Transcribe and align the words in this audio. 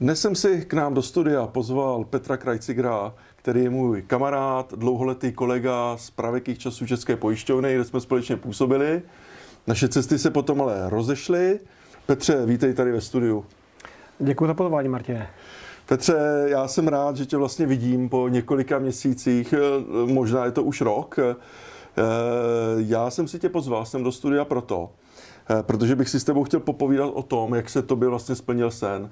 Dnes 0.00 0.20
jsem 0.20 0.34
si 0.34 0.64
k 0.64 0.74
nám 0.74 0.94
do 0.94 1.02
studia 1.02 1.46
pozval 1.46 2.04
Petra 2.04 2.36
Krajcigra, 2.36 3.14
který 3.36 3.64
je 3.64 3.70
můj 3.70 4.02
kamarád, 4.02 4.74
dlouholetý 4.76 5.32
kolega 5.32 5.96
z 5.96 6.10
pravekých 6.10 6.58
časů 6.58 6.86
České 6.86 7.16
pojišťovny, 7.16 7.74
kde 7.74 7.84
jsme 7.84 8.00
společně 8.00 8.36
působili. 8.36 9.02
Naše 9.66 9.88
cesty 9.88 10.18
se 10.18 10.30
potom 10.30 10.62
ale 10.62 10.90
rozešly. 10.90 11.60
Petře, 12.06 12.46
vítej 12.46 12.74
tady 12.74 12.92
ve 12.92 13.00
studiu. 13.00 13.44
Děkuji 14.18 14.46
za 14.46 14.54
pozvání, 14.54 14.88
Martine. 14.88 15.28
Petře, 15.86 16.44
já 16.46 16.68
jsem 16.68 16.88
rád, 16.88 17.16
že 17.16 17.26
tě 17.26 17.36
vlastně 17.36 17.66
vidím 17.66 18.08
po 18.08 18.28
několika 18.28 18.78
měsících, 18.78 19.54
možná 20.06 20.44
je 20.44 20.50
to 20.50 20.62
už 20.62 20.80
rok. 20.80 21.18
Eh, 21.18 21.34
já 22.76 23.10
jsem 23.10 23.28
si 23.28 23.38
tě 23.38 23.48
pozval 23.48 23.86
jsem 23.86 24.02
do 24.02 24.12
studia 24.12 24.44
proto, 24.44 24.90
eh, 25.50 25.62
protože 25.62 25.96
bych 25.96 26.08
si 26.08 26.20
s 26.20 26.24
tebou 26.24 26.44
chtěl 26.44 26.60
popovídat 26.60 27.10
o 27.14 27.22
tom, 27.22 27.54
jak 27.54 27.70
se 27.70 27.82
tobě 27.82 28.08
vlastně 28.08 28.34
splnil 28.34 28.70
sen. 28.70 29.10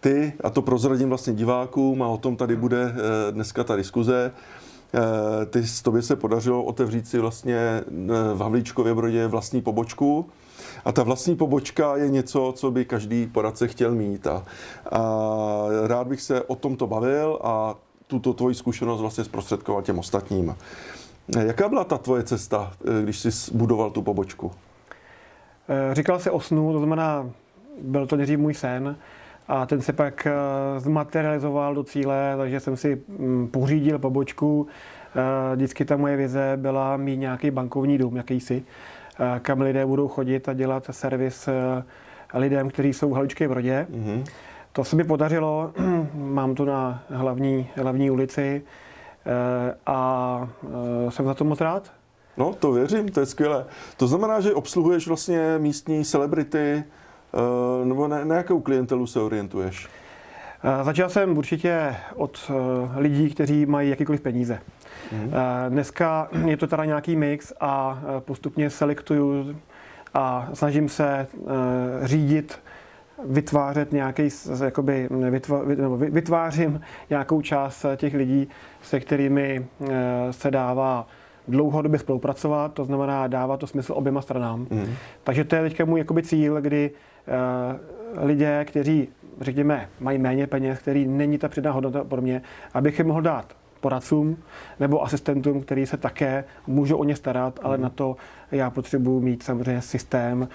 Ty, 0.00 0.32
a 0.44 0.50
to 0.50 0.62
prozradím 0.62 1.08
vlastně 1.08 1.32
divákům 1.32 2.02
a 2.02 2.08
o 2.08 2.16
tom 2.16 2.36
tady 2.36 2.56
bude 2.56 2.82
eh, 2.82 3.32
dneska 3.32 3.64
ta 3.64 3.76
diskuze, 3.76 4.32
ty 5.50 5.66
z 5.66 5.82
tobě 5.82 6.02
se 6.02 6.16
podařilo 6.16 6.62
otevřít 6.62 7.08
si 7.08 7.18
vlastně 7.18 7.84
v 8.34 8.42
Havlíčkově 8.42 8.94
Brodě 8.94 9.26
vlastní 9.26 9.62
pobočku. 9.62 10.26
A 10.84 10.92
ta 10.92 11.02
vlastní 11.02 11.36
pobočka 11.36 11.96
je 11.96 12.08
něco, 12.08 12.52
co 12.56 12.70
by 12.70 12.84
každý 12.84 13.26
poradce 13.26 13.68
chtěl 13.68 13.94
mít. 13.94 14.26
A, 14.26 14.44
a 14.92 15.00
rád 15.86 16.06
bych 16.06 16.22
se 16.22 16.42
o 16.42 16.54
tomto 16.54 16.86
bavil 16.86 17.38
a 17.42 17.74
tuto 18.06 18.32
tvoji 18.32 18.54
zkušenost 18.54 19.00
vlastně 19.00 19.24
zprostředkoval 19.24 19.82
těm 19.82 19.98
ostatním. 19.98 20.56
Jaká 21.40 21.68
byla 21.68 21.84
ta 21.84 21.98
tvoje 21.98 22.22
cesta, 22.22 22.72
když 23.04 23.18
jsi 23.18 23.28
budoval 23.54 23.90
tu 23.90 24.02
pobočku? 24.02 24.52
Eh, 25.68 25.94
říkal 25.94 26.18
jsi 26.18 26.30
o 26.30 26.40
snu, 26.40 26.72
to 26.72 26.78
znamená, 26.78 27.30
byl 27.82 28.06
to 28.06 28.16
nejdřív 28.16 28.38
můj 28.38 28.54
sen 28.54 28.96
a 29.50 29.66
ten 29.66 29.80
se 29.80 29.92
pak 29.92 30.26
eh, 30.26 30.32
zmaterializoval 30.80 31.74
do 31.74 31.84
cíle, 31.84 32.34
takže 32.36 32.60
jsem 32.60 32.76
si 32.76 33.02
mm, 33.08 33.48
pořídil 33.48 33.98
pobočku. 33.98 34.66
Eh, 35.16 35.56
vždycky 35.56 35.84
ta 35.84 35.96
moje 35.96 36.16
vize 36.16 36.52
byla 36.56 36.96
mít 36.96 37.16
nějaký 37.16 37.50
bankovní 37.50 37.98
dům, 37.98 38.16
jakýsi, 38.16 38.62
kam 39.42 39.60
lidé 39.60 39.86
budou 39.86 40.08
chodit 40.08 40.48
a 40.48 40.52
dělat 40.52 40.86
servis 40.90 41.48
lidem, 42.34 42.70
kteří 42.70 42.92
jsou 42.92 43.10
v 43.10 43.12
Haličké 43.12 43.48
Brodě. 43.48 43.86
Mm-hmm. 43.90 44.24
To 44.72 44.84
se 44.84 44.96
mi 44.96 45.04
podařilo, 45.04 45.72
mám 46.14 46.54
to 46.54 46.64
na 46.64 47.02
hlavní, 47.10 47.68
hlavní 47.76 48.10
ulici 48.10 48.62
a 49.86 50.48
jsem 51.08 51.26
za 51.26 51.34
to 51.34 51.44
moc 51.44 51.60
rád. 51.60 51.92
No, 52.36 52.52
to 52.52 52.72
věřím, 52.72 53.08
to 53.08 53.20
je 53.20 53.26
skvělé. 53.26 53.66
To 53.96 54.06
znamená, 54.06 54.40
že 54.40 54.54
obsluhuješ 54.54 55.06
vlastně 55.06 55.58
místní 55.58 56.04
celebrity, 56.04 56.58
eh, 56.58 56.99
nebo 57.84 58.08
na, 58.08 58.24
na 58.24 58.36
jakou 58.36 58.60
klientelu 58.60 59.06
se 59.06 59.20
orientuješ? 59.20 59.88
Eh, 60.64 60.84
začal 60.84 61.08
jsem 61.08 61.38
určitě 61.38 61.96
od 62.16 62.50
eh, 62.50 63.00
lidí, 63.00 63.30
kteří 63.30 63.66
mají 63.66 63.90
jakýkoliv 63.90 64.20
peníze. 64.20 64.58
Mm. 65.12 65.32
Dneska 65.68 66.28
je 66.46 66.56
to 66.56 66.66
teda 66.66 66.84
nějaký 66.84 67.16
mix 67.16 67.52
a 67.60 68.02
postupně 68.18 68.70
selektuju 68.70 69.56
a 70.14 70.48
snažím 70.52 70.88
se 70.88 71.26
řídit 72.02 72.58
vytvářet 73.24 73.92
nějaký, 73.92 74.28
jakoby, 74.64 75.08
vytvářím 75.96 76.80
nějakou 77.10 77.42
část 77.42 77.86
těch 77.96 78.14
lidí, 78.14 78.48
se 78.82 79.00
kterými 79.00 79.66
se 80.30 80.50
dává 80.50 81.06
dlouhodobě 81.48 81.98
spolupracovat, 81.98 82.72
to 82.72 82.84
znamená 82.84 83.26
dávat 83.26 83.60
to 83.60 83.66
smysl 83.66 83.92
oběma 83.96 84.22
stranám. 84.22 84.66
Mm. 84.70 84.94
Takže 85.24 85.44
to 85.44 85.56
je 85.56 85.62
teďka 85.62 85.84
můj 85.84 85.98
jakoby 85.98 86.22
cíl, 86.22 86.60
kdy 86.60 86.90
lidé, 88.16 88.64
kteří, 88.64 89.08
řekněme, 89.40 89.88
mají 90.00 90.18
méně 90.18 90.46
peněz, 90.46 90.78
který 90.78 91.08
není 91.08 91.38
ta 91.38 91.48
přidaná 91.48 91.74
hodnota 91.74 92.04
pro 92.04 92.22
mě, 92.22 92.42
abych 92.74 92.98
je 92.98 93.04
mohl 93.04 93.22
dát 93.22 93.56
poradcům 93.80 94.36
nebo 94.80 95.02
asistentům, 95.02 95.62
který 95.62 95.86
se 95.86 95.96
také 95.96 96.44
můžou 96.66 96.96
o 96.96 97.04
ně 97.04 97.16
starat, 97.16 97.60
ale 97.62 97.76
mm. 97.76 97.82
na 97.82 97.90
to 97.90 98.16
já 98.52 98.70
potřebuji 98.70 99.20
mít 99.20 99.42
samozřejmě 99.42 99.82
systém 99.82 100.40
uh, 100.40 100.48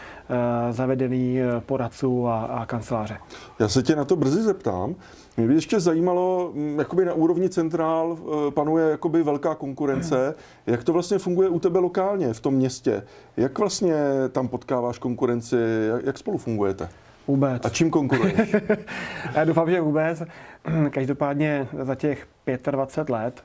zavedený 0.71 1.41
eh, 1.41 1.61
poradců 1.65 2.27
a, 2.27 2.45
a 2.45 2.65
kanceláře. 2.65 3.17
Já 3.59 3.67
se 3.67 3.83
tě 3.83 3.95
na 3.95 4.05
to 4.05 4.15
brzy 4.15 4.41
zeptám. 4.41 4.95
Mě 5.37 5.47
by 5.47 5.53
ještě 5.53 5.79
zajímalo, 5.79 6.53
jakoby 6.77 7.05
na 7.05 7.13
úrovni 7.13 7.49
centrál 7.49 8.17
eh, 8.19 8.51
panuje 8.51 8.89
jakoby 8.89 9.23
velká 9.23 9.55
konkurence. 9.55 10.35
Jak 10.65 10.83
to 10.83 10.93
vlastně 10.93 11.17
funguje 11.17 11.49
u 11.49 11.59
tebe 11.59 11.79
lokálně 11.79 12.33
v 12.33 12.39
tom 12.39 12.53
městě? 12.53 13.03
Jak 13.37 13.59
vlastně 13.59 13.95
tam 14.31 14.47
potkáváš 14.47 14.97
konkurenci? 14.97 15.57
Jak 16.03 16.17
spolu 16.17 16.37
fungujete? 16.37 16.89
Vůbec. 17.27 17.65
A 17.65 17.69
čím 17.69 17.89
konkuruješ? 17.89 18.55
Já 19.35 19.43
doufám, 19.45 19.71
že 19.71 19.81
vůbec. 19.81 20.23
Každopádně 20.89 21.67
za 21.83 21.95
těch 21.95 22.27
25 22.71 23.13
let, 23.13 23.43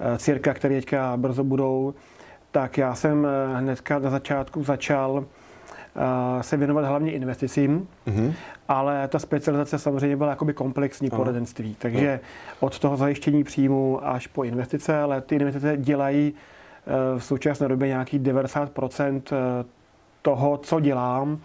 eh, 0.00 0.18
cirka, 0.18 0.54
které 0.54 0.74
teďka 0.74 1.16
brzo 1.16 1.44
budou, 1.44 1.94
tak 2.50 2.78
já 2.78 2.94
jsem 2.94 3.26
eh, 3.26 3.58
hnedka 3.58 3.98
na 3.98 4.10
začátku 4.10 4.64
začal 4.64 5.24
se 6.40 6.56
věnovat 6.56 6.84
hlavně 6.84 7.12
investicím, 7.12 7.88
mm-hmm. 8.06 8.32
ale 8.68 9.08
ta 9.08 9.18
specializace 9.18 9.78
samozřejmě 9.78 10.16
byla 10.16 10.30
jakoby 10.30 10.54
komplexní 10.54 11.10
uh-huh. 11.10 11.16
poradenství. 11.16 11.76
Takže 11.78 12.20
uh-huh. 12.22 12.56
od 12.66 12.78
toho 12.78 12.96
zajištění 12.96 13.44
příjmu 13.44 14.06
až 14.06 14.26
po 14.26 14.44
investice, 14.44 14.98
ale 14.98 15.20
ty 15.20 15.34
investice 15.34 15.76
dělají 15.76 16.34
e, 16.34 17.18
v 17.18 17.24
současné 17.24 17.68
době 17.68 17.88
nějaký 17.88 18.20
90% 18.20 19.22
e, 19.32 19.64
toho, 20.22 20.56
co 20.56 20.80
dělám. 20.80 21.38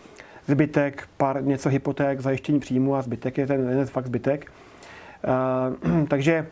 Zbytek, 0.48 1.08
pár, 1.18 1.44
něco 1.44 1.70
hypoték, 1.70 2.20
zajištění 2.20 2.60
příjmu 2.60 2.96
a 2.96 3.02
zbytek 3.02 3.38
je 3.38 3.48
ten, 3.48 3.66
ten 3.66 3.86
fakt 3.86 4.06
zbytek. 4.06 4.52
E, 5.24 6.06
takže 6.08 6.48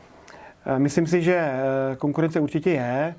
myslím 0.78 1.08
si, 1.08 1.22
že 1.22 1.52
konkurence 1.98 2.40
určitě 2.40 2.70
je. 2.70 3.16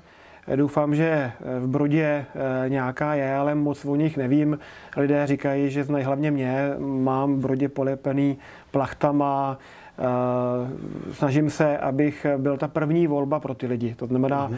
Doufám, 0.55 0.95
že 0.95 1.31
v 1.59 1.67
Brodě 1.67 2.25
eh, 2.65 2.69
nějaká 2.69 3.13
je, 3.13 3.35
ale 3.35 3.55
moc 3.55 3.85
o 3.85 3.95
nich 3.95 4.17
nevím. 4.17 4.59
Lidé 4.97 5.27
říkají, 5.27 5.69
že 5.69 5.83
znají 5.83 6.05
hlavně 6.05 6.31
mě. 6.31 6.69
Mám 6.79 7.35
v 7.35 7.39
Brodě 7.39 7.69
polepený 7.69 8.37
plachtama, 8.71 9.57
eh, 9.99 11.13
snažím 11.13 11.49
se, 11.49 11.77
abych 11.77 12.25
byl 12.37 12.57
ta 12.57 12.67
první 12.67 13.07
volba 13.07 13.39
pro 13.39 13.55
ty 13.55 13.67
lidi. 13.67 13.95
To 13.95 14.05
znamená, 14.05 14.49
mm-hmm. 14.49 14.57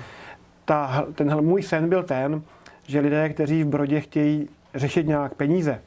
ta, 0.65 1.05
ten 1.15 1.41
můj 1.41 1.63
sen 1.63 1.89
byl 1.89 2.03
ten, 2.03 2.41
že 2.87 2.99
lidé, 2.99 3.29
kteří 3.29 3.63
v 3.63 3.67
Brodě 3.67 4.01
chtějí 4.01 4.49
řešit 4.75 5.07
nějak 5.07 5.33
peníze, 5.33 5.81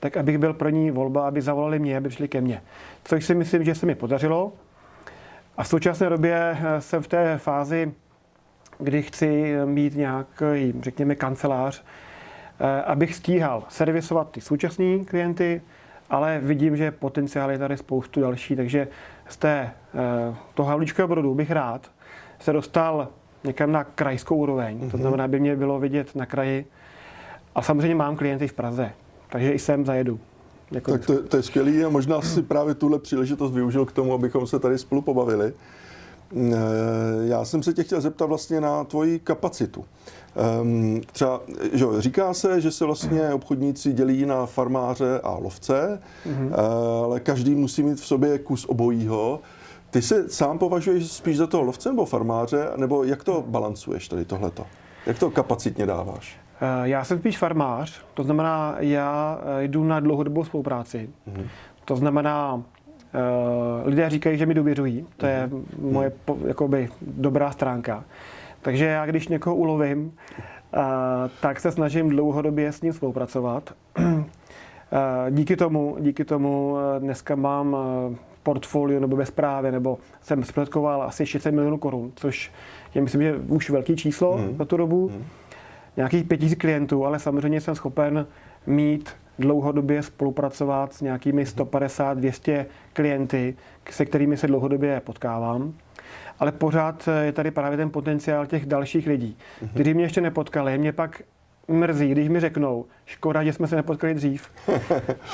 tak 0.00 0.16
abych 0.16 0.38
byl 0.38 0.54
první 0.54 0.90
volba, 0.90 1.28
aby 1.28 1.42
zavolali 1.42 1.78
mě, 1.78 1.96
aby 1.96 2.10
šli 2.10 2.28
ke 2.28 2.40
mně. 2.40 2.62
Což 3.04 3.24
si 3.24 3.34
myslím, 3.34 3.64
že 3.64 3.74
se 3.74 3.86
mi 3.86 3.94
podařilo. 3.94 4.52
A 5.56 5.62
v 5.62 5.68
současné 5.68 6.08
době 6.08 6.58
eh, 6.60 6.80
jsem 6.80 7.02
v 7.02 7.08
té 7.08 7.38
fázi, 7.38 7.92
kdy 8.78 9.02
chci 9.02 9.54
mít 9.64 9.96
nějaký, 9.96 10.74
řekněme, 10.80 11.14
kancelář, 11.14 11.84
eh, 12.60 12.82
abych 12.82 13.14
stíhal 13.14 13.64
servisovat 13.68 14.30
ty 14.30 14.40
současné 14.40 15.04
klienty, 15.04 15.62
ale 16.10 16.40
vidím, 16.42 16.76
že 16.76 16.90
potenciál 16.90 17.50
je 17.50 17.58
tady 17.58 17.76
spoustu 17.76 18.20
další, 18.20 18.56
takže 18.56 18.88
z 19.28 19.36
té, 19.36 19.70
eh, 19.94 20.34
toho 20.54 20.68
Havlíčkového 20.68 21.08
brodu 21.08 21.34
bych 21.34 21.50
rád 21.50 21.90
se 22.38 22.52
dostal 22.52 23.08
někam 23.44 23.72
na 23.72 23.84
krajskou 23.84 24.36
úroveň. 24.36 24.76
Mm-hmm. 24.76 24.90
To 24.90 24.96
mhm. 24.96 25.00
znamená, 25.00 25.24
aby 25.24 25.40
mě 25.40 25.56
bylo 25.56 25.80
vidět 25.80 26.14
na 26.14 26.26
kraji. 26.26 26.66
A 27.54 27.62
samozřejmě 27.62 27.94
mám 27.94 28.16
klienty 28.16 28.48
v 28.48 28.52
Praze, 28.52 28.90
takže 29.28 29.52
i 29.52 29.58
sem 29.58 29.84
zajedu. 29.84 30.20
Jako 30.70 30.90
tak 30.90 31.06
to, 31.06 31.22
to 31.22 31.36
je 31.36 31.42
skvělý 31.42 31.84
a 31.84 31.88
možná 31.88 32.20
si 32.20 32.42
právě 32.42 32.74
tuhle 32.74 32.98
příležitost 32.98 33.52
využil 33.52 33.84
k 33.84 33.92
tomu, 33.92 34.14
abychom 34.14 34.46
se 34.46 34.58
tady 34.58 34.78
spolu 34.78 35.02
pobavili. 35.02 35.52
Eh, 36.32 36.56
já 37.24 37.44
jsem 37.44 37.62
se 37.62 37.72
tě 37.72 37.82
chtěl 37.82 38.00
zeptat 38.00 38.26
vlastně 38.26 38.60
na 38.60 38.84
tvoji 38.84 39.18
kapacitu. 39.18 39.84
Um, 40.60 41.00
třeba, 41.12 41.40
že 41.72 41.86
říká 41.98 42.34
se, 42.34 42.60
že 42.60 42.70
se 42.70 42.84
vlastně 42.84 43.34
obchodníci 43.34 43.92
dělí 43.92 44.26
na 44.26 44.46
farmáře 44.46 45.20
a 45.22 45.30
lovce, 45.38 46.00
mm-hmm. 46.26 46.60
ale 47.04 47.20
každý 47.20 47.54
musí 47.54 47.82
mít 47.82 48.00
v 48.00 48.06
sobě 48.06 48.38
kus 48.38 48.64
obojího. 48.64 49.40
Ty 49.90 50.02
se 50.02 50.28
sám 50.28 50.58
považuješ 50.58 51.12
spíš 51.12 51.36
za 51.36 51.46
toho 51.46 51.62
lovce 51.62 51.88
nebo 51.88 52.04
farmáře, 52.04 52.68
nebo 52.76 53.04
jak 53.04 53.24
to 53.24 53.44
balancuješ 53.46 54.08
tady 54.08 54.24
tohleto? 54.24 54.66
Jak 55.06 55.18
to 55.18 55.30
kapacitně 55.30 55.86
dáváš? 55.86 56.40
Eh, 56.60 56.88
já 56.88 57.04
jsem 57.04 57.18
spíš 57.18 57.38
farmář, 57.38 58.04
to 58.14 58.22
znamená, 58.22 58.76
já 58.78 59.40
jdu 59.60 59.84
na 59.84 60.00
dlouhodobou 60.00 60.44
spolupráci. 60.44 61.10
Mm-hmm. 61.28 61.46
To 61.84 61.96
znamená, 61.96 62.62
lidé 63.84 64.10
říkají, 64.10 64.38
že 64.38 64.46
mi 64.46 64.54
důvěřují. 64.54 65.06
To 65.16 65.26
je 65.26 65.46
mhm. 65.46 65.64
moje 65.92 66.12
jakoby, 66.46 66.88
dobrá 67.02 67.50
stránka. 67.50 68.04
Takže 68.62 68.84
já, 68.84 69.06
když 69.06 69.28
někoho 69.28 69.56
ulovím, 69.56 70.12
eh, 70.74 70.80
tak 71.40 71.60
se 71.60 71.70
snažím 71.70 72.08
dlouhodobě 72.08 72.72
s 72.72 72.82
ním 72.82 72.92
spolupracovat. 72.92 73.74
Eh, 74.92 75.30
díky 75.30 75.56
tomu, 75.56 75.96
díky 76.00 76.24
tomu 76.24 76.76
dneska 76.98 77.34
mám 77.34 77.76
portfolio 78.42 79.00
nebo 79.00 79.16
bezprávě, 79.16 79.72
nebo 79.72 79.98
jsem 80.20 80.44
zprostředkoval 80.44 81.02
asi 81.02 81.26
600 81.26 81.54
milionů 81.54 81.78
korun, 81.78 82.12
což 82.14 82.52
je 82.94 83.02
myslím, 83.02 83.22
že 83.22 83.36
už 83.36 83.70
velký 83.70 83.96
číslo 83.96 84.38
mm. 84.38 84.56
za 84.56 84.64
tu 84.64 84.76
dobu. 84.76 85.08
Mm. 85.08 85.24
Nějakých 85.96 86.24
5000 86.24 86.54
klientů, 86.54 87.06
ale 87.06 87.18
samozřejmě 87.18 87.60
jsem 87.60 87.74
schopen 87.74 88.26
mít 88.66 89.10
dlouhodobě 89.38 90.02
spolupracovat 90.02 90.92
s 90.92 91.00
nějakými 91.00 91.44
150-200 91.44 92.66
klienty, 92.92 93.56
se 93.90 94.04
kterými 94.04 94.36
se 94.36 94.46
dlouhodobě 94.46 95.00
potkávám. 95.00 95.74
Ale 96.40 96.52
pořád 96.52 97.08
je 97.22 97.32
tady 97.32 97.50
právě 97.50 97.76
ten 97.76 97.90
potenciál 97.90 98.46
těch 98.46 98.66
dalších 98.66 99.06
lidí, 99.06 99.36
kteří 99.74 99.94
mě 99.94 100.04
ještě 100.04 100.20
nepotkali. 100.20 100.78
Mě 100.78 100.92
pak 100.92 101.22
mrzí, 101.68 102.10
když 102.10 102.28
mi 102.28 102.40
řeknou, 102.40 102.84
škoda, 103.06 103.44
že 103.44 103.52
jsme 103.52 103.66
se 103.66 103.76
nepotkali 103.76 104.14
dřív. 104.14 104.48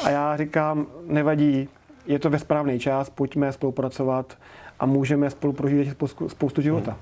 A 0.05 0.11
já 0.11 0.37
říkám, 0.37 0.87
nevadí, 1.07 1.69
je 2.07 2.19
to 2.19 2.31
ve 2.31 2.39
správný 2.39 2.79
čas, 2.79 3.11
pojďme 3.11 3.53
spolupracovat 3.53 4.39
a 4.81 4.87
můžeme 4.87 5.31
spolu 5.31 5.53
prožít 5.53 5.97
spoustu 6.27 6.63
života. 6.63 6.91
Hmm. 6.91 7.01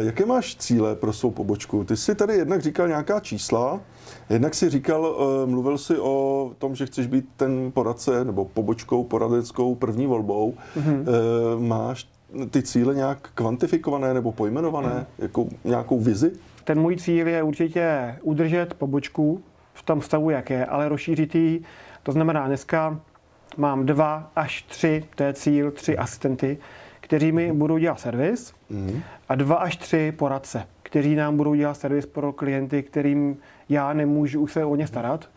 Jaké 0.00 0.26
máš 0.26 0.56
cíle 0.56 0.96
pro 0.96 1.12
svou 1.12 1.30
pobočku? 1.30 1.84
Ty 1.84 1.96
jsi 1.96 2.14
tady 2.14 2.34
jednak 2.36 2.62
říkal 2.62 2.88
nějaká 2.88 3.20
čísla, 3.20 3.80
jednak 4.30 4.54
si 4.54 4.70
říkal, 4.70 5.16
eh, 5.16 5.46
mluvil 5.46 5.78
si 5.78 5.98
o 5.98 6.50
tom, 6.58 6.74
že 6.74 6.86
chceš 6.86 7.06
být 7.06 7.28
ten 7.36 7.72
poradce 7.72 8.24
nebo 8.24 8.44
pobočkou 8.44 9.04
poradeckou 9.04 9.74
první 9.74 10.06
volbou. 10.06 10.54
Mm-hmm. 10.76 11.04
Máš 11.58 12.06
ty 12.50 12.62
cíle 12.62 12.94
nějak 12.94 13.30
kvantifikované 13.34 14.14
nebo 14.14 14.32
pojmenované, 14.32 14.94
mm. 14.94 15.06
jako 15.18 15.46
nějakou 15.64 16.00
vizi? 16.00 16.32
Ten 16.64 16.80
můj 16.80 16.96
cíl 16.96 17.28
je 17.28 17.42
určitě 17.42 18.16
udržet 18.22 18.74
pobočku 18.74 19.42
v 19.74 19.82
tom 19.82 20.02
stavu, 20.02 20.30
jak 20.30 20.50
je, 20.50 20.66
ale 20.66 20.88
rozšířit 20.88 21.34
ji. 21.34 21.62
To 22.02 22.12
znamená, 22.12 22.46
dneska 22.46 23.00
mám 23.56 23.86
dva 23.86 24.30
až 24.36 24.62
tři, 24.62 25.04
to 25.14 25.22
je 25.22 25.32
cíl, 25.32 25.70
tři 25.70 25.98
asistenty, 25.98 26.58
kteří 27.12 27.32
mi 27.32 27.52
budou 27.52 27.78
dělat 27.78 28.00
servis 28.00 28.52
mm. 28.70 29.02
a 29.28 29.34
dva 29.34 29.56
až 29.56 29.76
tři 29.76 30.12
poradce, 30.16 30.66
kteří 30.82 31.14
nám 31.14 31.36
budou 31.36 31.54
dělat 31.54 31.74
servis 31.74 32.06
pro 32.06 32.32
klienty, 32.32 32.82
kterým 32.82 33.36
já 33.68 33.92
nemůžu 33.92 34.40
už 34.40 34.52
se 34.52 34.64
o 34.64 34.76
ně 34.76 34.86
starat. 34.86 35.28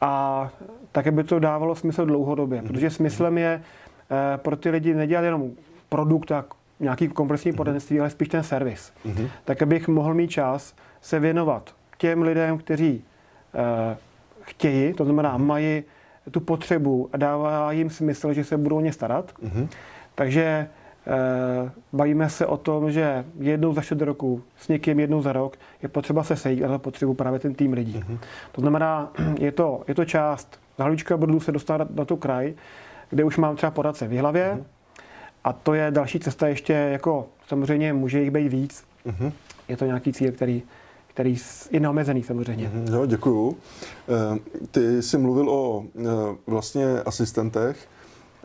A 0.00 0.50
také 0.92 1.10
by 1.10 1.24
to 1.24 1.38
dávalo 1.38 1.74
smysl 1.74 2.06
dlouhodobě, 2.06 2.62
mm. 2.62 2.68
protože 2.68 2.90
smyslem 2.90 3.38
je 3.38 3.62
eh, 4.10 4.38
pro 4.38 4.56
ty 4.56 4.70
lidi 4.70 4.94
nedělat 4.94 5.22
jenom 5.22 5.50
produkt 5.88 6.32
a 6.32 6.44
nějaký 6.80 7.08
komplexní 7.08 7.52
poradenství, 7.52 8.00
ale 8.00 8.10
spíš 8.10 8.28
ten 8.28 8.42
servis. 8.42 8.92
Mm-hmm. 9.06 9.28
Tak 9.44 9.62
abych 9.62 9.88
mohl 9.88 10.14
mít 10.14 10.30
čas 10.30 10.74
se 11.00 11.20
věnovat 11.20 11.74
těm 11.98 12.22
lidem, 12.22 12.58
kteří 12.58 13.04
uh, 13.54 13.60
chtějí, 14.42 14.92
to 14.92 15.04
znamená 15.04 15.38
mm-hmm. 15.38 15.46
mají 15.46 15.82
tu 16.30 16.40
potřebu 16.40 17.08
a 17.12 17.16
dává 17.16 17.72
jim 17.72 17.90
smysl, 17.90 18.32
že 18.32 18.44
se 18.44 18.56
budou 18.56 18.76
o 18.76 18.80
ně 18.80 18.92
starat. 18.92 19.32
Mm-hmm. 19.44 19.68
Takže 20.14 20.68
bavíme 21.92 22.30
se 22.30 22.46
o 22.46 22.56
tom, 22.56 22.90
že 22.90 23.24
jednou 23.38 23.74
za 23.74 23.82
čtvrt 23.82 24.02
roku 24.02 24.42
s 24.58 24.68
někým 24.68 25.00
jednou 25.00 25.22
za 25.22 25.32
rok 25.32 25.56
je 25.82 25.88
potřeba 25.88 26.24
se 26.24 26.36
sejít 26.36 26.64
a 26.64 26.68
za 26.68 26.78
potřebu 26.78 27.14
právě 27.14 27.38
ten 27.38 27.54
tým 27.54 27.72
lidí. 27.72 27.94
Mm-hmm. 27.94 28.18
To 28.52 28.60
znamená, 28.60 29.12
je 29.38 29.52
to, 29.52 29.82
je 29.88 29.94
to 29.94 30.04
část, 30.04 30.60
hlavička 30.78 31.16
budu 31.16 31.40
se 31.40 31.52
dostat 31.52 31.90
na 31.94 32.04
tu 32.04 32.16
kraj, 32.16 32.54
kde 33.10 33.24
už 33.24 33.36
mám 33.36 33.56
třeba 33.56 33.70
poradce 33.70 34.08
v 34.08 34.18
hlavě, 34.18 34.54
mm-hmm 34.54 34.82
a 35.44 35.52
to 35.52 35.74
je 35.74 35.90
další 35.90 36.20
cesta 36.20 36.48
ještě, 36.48 36.72
jako 36.72 37.28
samozřejmě 37.48 37.92
může 37.92 38.20
jich 38.20 38.30
být 38.30 38.48
víc. 38.48 38.84
Uh-huh. 39.06 39.32
Je 39.68 39.76
to 39.76 39.84
nějaký 39.84 40.12
cíl, 40.12 40.32
který, 40.32 40.62
který 41.06 41.36
je 41.70 41.80
neomezený 41.80 42.22
samozřejmě. 42.22 42.70
Uh-huh. 42.74 42.94
Jo, 42.94 43.06
děkuju. 43.06 43.56
Eh, 44.08 44.38
ty 44.70 45.02
jsi 45.02 45.18
mluvil 45.18 45.50
o 45.50 45.84
eh, 45.98 46.02
vlastně 46.46 46.86
asistentech. 47.06 47.88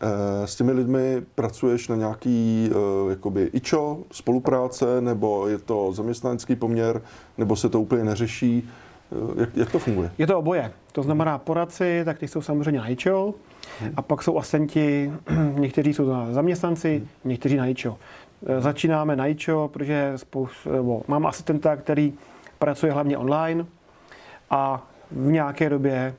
Eh, 0.01 0.47
s 0.47 0.55
těmi 0.55 0.71
lidmi 0.71 1.21
pracuješ 1.35 1.87
na 1.87 1.95
nějaký 1.95 2.71
jakoby 3.09 3.49
ičo, 3.53 3.97
spolupráce, 4.11 5.01
nebo 5.01 5.47
je 5.47 5.57
to 5.57 5.93
zaměstnanecký 5.93 6.55
poměr, 6.55 7.01
nebo 7.37 7.55
se 7.55 7.69
to 7.69 7.81
úplně 7.81 8.03
neřeší? 8.03 8.69
Jak, 9.39 9.57
jak 9.57 9.71
to 9.71 9.79
funguje? 9.79 10.11
Je 10.17 10.27
to 10.27 10.39
oboje. 10.39 10.71
To 10.91 11.03
znamená 11.03 11.37
poradci, 11.37 12.01
tak 12.05 12.17
ty 12.17 12.27
jsou 12.27 12.41
samozřejmě 12.41 12.79
na 12.79 12.87
ičo, 12.87 13.33
a 13.95 14.01
pak 14.01 14.23
jsou 14.23 14.37
asistenti, 14.37 15.11
někteří 15.53 15.93
jsou 15.93 16.05
zaměstnanci, 16.31 17.07
někteří 17.25 17.57
na 17.57 17.67
IČO. 17.67 17.97
Začínáme 18.59 19.15
na 19.15 19.27
IČO, 19.27 19.69
protože 19.73 20.13
spoustu, 20.15 20.71
nebo 20.71 21.01
mám 21.07 21.25
asistenta, 21.25 21.75
který 21.75 22.13
pracuje 22.59 22.91
hlavně 22.91 23.17
online 23.17 23.65
a 24.49 24.87
v 25.11 25.31
nějaké 25.31 25.69
době 25.69 26.15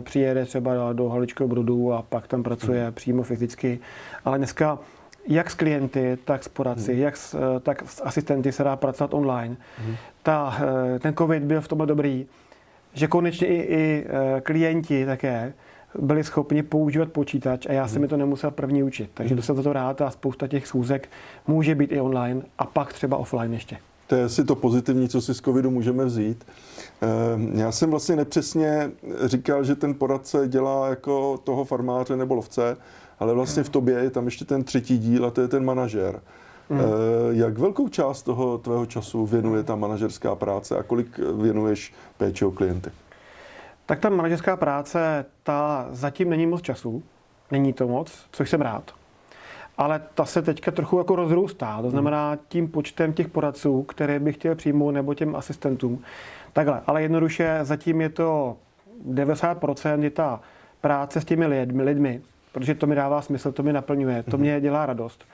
přijede 0.00 0.44
třeba 0.44 0.92
do 0.92 1.08
Haličkého 1.08 1.48
Brodu 1.48 1.92
a 1.92 2.02
pak 2.02 2.28
tam 2.28 2.42
pracuje 2.42 2.82
hmm. 2.82 2.92
přímo 2.92 3.22
fyzicky. 3.22 3.78
Ale 4.24 4.38
dneska 4.38 4.78
jak 5.28 5.50
s 5.50 5.54
klienty, 5.54 6.18
tak 6.24 6.44
s 6.44 6.48
poradci, 6.48 6.92
hmm. 6.92 7.02
jak 7.02 7.16
s, 7.16 7.34
e, 7.34 7.60
tak 7.60 7.82
s 7.90 8.02
asistenty 8.04 8.52
se 8.52 8.64
dá 8.64 8.76
pracovat 8.76 9.14
online. 9.14 9.56
Hmm. 9.78 9.96
Ta, 10.22 10.58
ten 10.98 11.14
covid 11.14 11.42
byl 11.42 11.60
v 11.60 11.68
tomhle 11.68 11.86
dobrý, 11.86 12.26
že 12.92 13.06
konečně 13.06 13.46
i, 13.46 13.74
i 13.74 14.06
klienti 14.42 15.06
také 15.06 15.52
byli 15.98 16.24
schopni 16.24 16.62
používat 16.62 17.12
počítač 17.12 17.66
a 17.66 17.72
já 17.72 17.88
jsem 17.88 18.02
mi 18.02 18.08
to 18.08 18.16
nemusel 18.16 18.50
první 18.50 18.82
učit. 18.82 19.10
Takže 19.14 19.36
to 19.36 19.42
jsem 19.42 19.56
za 19.56 19.62
to 19.62 19.72
rád 19.72 20.00
a 20.00 20.10
spousta 20.10 20.48
těch 20.48 20.66
schůzek 20.66 21.08
může 21.46 21.74
být 21.74 21.92
i 21.92 22.00
online 22.00 22.42
a 22.58 22.66
pak 22.66 22.92
třeba 22.92 23.16
offline 23.16 23.52
ještě. 23.52 23.78
To 24.06 24.14
je 24.14 24.24
asi 24.24 24.44
to 24.44 24.54
pozitivní, 24.54 25.08
co 25.08 25.20
si 25.20 25.34
z 25.34 25.40
covidu 25.40 25.70
můžeme 25.70 26.04
vzít. 26.04 26.46
Ehm, 27.00 27.50
já 27.54 27.72
jsem 27.72 27.90
vlastně 27.90 28.16
nepřesně 28.16 28.90
říkal, 29.24 29.64
že 29.64 29.74
ten 29.74 29.94
poradce 29.94 30.48
dělá 30.48 30.88
jako 30.88 31.38
toho 31.44 31.64
farmáře 31.64 32.16
nebo 32.16 32.34
lovce, 32.34 32.76
ale 33.18 33.34
vlastně 33.34 33.62
v 33.62 33.68
tobě 33.68 33.94
je 33.94 34.10
tam 34.10 34.24
ještě 34.24 34.44
ten 34.44 34.64
třetí 34.64 34.98
díl 34.98 35.26
a 35.26 35.30
to 35.30 35.40
je 35.40 35.48
ten 35.48 35.64
manažer. 35.64 36.20
Mm. 36.68 36.80
Jak 37.30 37.58
velkou 37.58 37.88
část 37.88 38.22
toho 38.22 38.58
tvého 38.58 38.86
času 38.86 39.26
věnuje 39.26 39.62
ta 39.62 39.76
manažerská 39.76 40.34
práce 40.34 40.78
a 40.78 40.82
kolik 40.82 41.18
věnuješ 41.18 41.94
péči 42.18 42.44
o 42.44 42.50
klienty? 42.50 42.90
Tak 43.86 44.00
ta 44.00 44.08
manažerská 44.08 44.56
práce, 44.56 45.24
ta 45.42 45.88
zatím 45.92 46.30
není 46.30 46.46
moc 46.46 46.62
času, 46.62 47.02
není 47.50 47.72
to 47.72 47.88
moc, 47.88 48.12
což 48.32 48.50
jsem 48.50 48.60
rád. 48.60 48.92
Ale 49.78 50.02
ta 50.14 50.24
se 50.24 50.42
teďka 50.42 50.70
trochu 50.70 50.98
jako 50.98 51.16
rozrůstá, 51.16 51.82
to 51.82 51.90
znamená 51.90 52.38
tím 52.48 52.68
počtem 52.68 53.12
těch 53.12 53.28
poradců, 53.28 53.82
které 53.82 54.20
bych 54.20 54.34
chtěl 54.36 54.54
přijmout, 54.54 54.90
nebo 54.90 55.14
těm 55.14 55.36
asistentům. 55.36 56.02
Takhle, 56.52 56.80
ale 56.86 57.02
jednoduše 57.02 57.58
zatím 57.62 58.00
je 58.00 58.08
to 58.08 58.56
90% 59.10 60.02
je 60.02 60.10
ta 60.10 60.40
práce 60.80 61.20
s 61.20 61.24
těmi 61.24 61.46
lidmi, 61.46 61.82
lidmi, 61.82 62.20
protože 62.52 62.74
to 62.74 62.86
mi 62.86 62.94
dává 62.94 63.22
smysl, 63.22 63.52
to 63.52 63.62
mi 63.62 63.72
naplňuje, 63.72 64.22
to 64.22 64.38
mě 64.38 64.60
dělá 64.60 64.86
radost. 64.86 65.24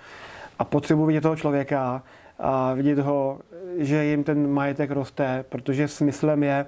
A 0.58 0.64
potřebuji 0.64 1.06
vidět 1.06 1.20
toho 1.20 1.36
člověka 1.36 2.02
a 2.38 2.74
vidět 2.74 2.98
ho, 2.98 3.38
že 3.78 4.04
jim 4.04 4.24
ten 4.24 4.50
majetek 4.50 4.90
roste, 4.90 5.44
protože 5.48 5.88
smyslem 5.88 6.42
je, 6.42 6.66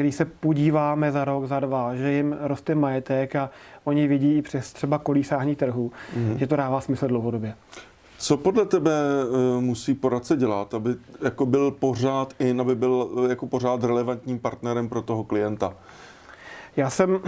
když 0.00 0.14
se 0.14 0.24
podíváme 0.24 1.12
za 1.12 1.24
rok, 1.24 1.46
za 1.46 1.60
dva, 1.60 1.94
že 1.94 2.12
jim 2.12 2.36
roste 2.40 2.74
majetek 2.74 3.36
a 3.36 3.50
oni 3.84 4.06
vidí 4.06 4.36
i 4.36 4.42
přes 4.42 4.72
třeba 4.72 4.98
kolísání 4.98 5.56
trhu, 5.56 5.92
mm-hmm. 6.16 6.36
že 6.36 6.46
to 6.46 6.56
dává 6.56 6.80
smysl 6.80 7.08
dlouhodobě. 7.08 7.54
Co 8.18 8.36
podle 8.36 8.66
tebe 8.66 8.92
eh, 8.92 9.60
musí 9.60 9.94
poradce 9.94 10.36
dělat, 10.36 10.74
aby 10.74 10.94
jako 11.24 11.46
byl 11.46 11.70
pořád 11.70 12.34
in, 12.38 12.60
aby 12.60 12.74
byl 12.74 13.08
eh, 13.26 13.28
jako 13.28 13.46
pořád 13.46 13.84
relevantním 13.84 14.38
partnerem 14.38 14.88
pro 14.88 15.02
toho 15.02 15.24
klienta? 15.24 15.74
Já 16.76 16.90
jsem 16.90 17.10
uh, 17.10 17.20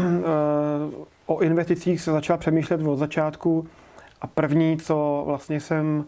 o 1.27 1.41
investicích 1.41 2.01
se 2.01 2.13
začal 2.13 2.39
přemýšlet 2.39 2.81
od 2.87 2.97
začátku 2.97 3.67
a 4.21 4.27
první, 4.27 4.77
co 4.77 5.23
vlastně 5.27 5.61
jsem 5.61 6.05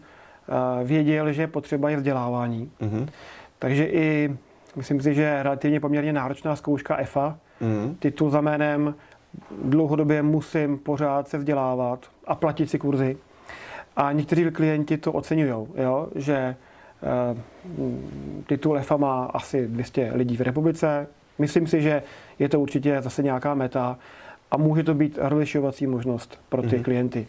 uh, 0.47 0.87
věděl, 0.87 1.33
že 1.33 1.47
potřeba 1.47 1.89
je 1.89 1.97
vzdělávání. 1.97 2.71
Mm-hmm. 2.81 3.07
Takže 3.59 3.85
i 3.85 4.37
Myslím 4.75 5.01
si, 5.01 5.13
že 5.13 5.43
relativně 5.43 5.79
poměrně 5.79 6.13
náročná 6.13 6.55
zkouška 6.55 6.97
EFA. 6.97 7.37
Mm. 7.61 7.95
Titul 7.99 8.29
za 8.29 8.41
jménem 8.41 8.95
dlouhodobě 9.63 10.21
musím 10.21 10.77
pořád 10.77 11.27
se 11.27 11.37
vzdělávat 11.37 12.05
a 12.27 12.35
platit 12.35 12.69
si 12.69 12.79
kurzy. 12.79 13.17
A 13.95 14.11
někteří 14.11 14.51
klienti 14.51 14.97
to 14.97 15.11
oceňují, 15.11 15.67
že 16.15 16.35
e, 16.35 16.55
titul 18.47 18.77
EFA 18.77 18.97
má 18.97 19.25
asi 19.25 19.67
200 19.67 20.11
lidí 20.15 20.37
v 20.37 20.41
republice. 20.41 21.07
Myslím 21.39 21.67
si, 21.67 21.81
že 21.81 22.03
je 22.39 22.49
to 22.49 22.59
určitě 22.59 23.01
zase 23.01 23.23
nějaká 23.23 23.53
meta 23.53 23.97
a 24.51 24.57
může 24.57 24.83
to 24.83 24.93
být 24.93 25.19
rozlišovací 25.21 25.87
možnost 25.87 26.39
pro 26.49 26.61
ty 26.61 26.77
mm. 26.77 26.83
klienty. 26.83 27.27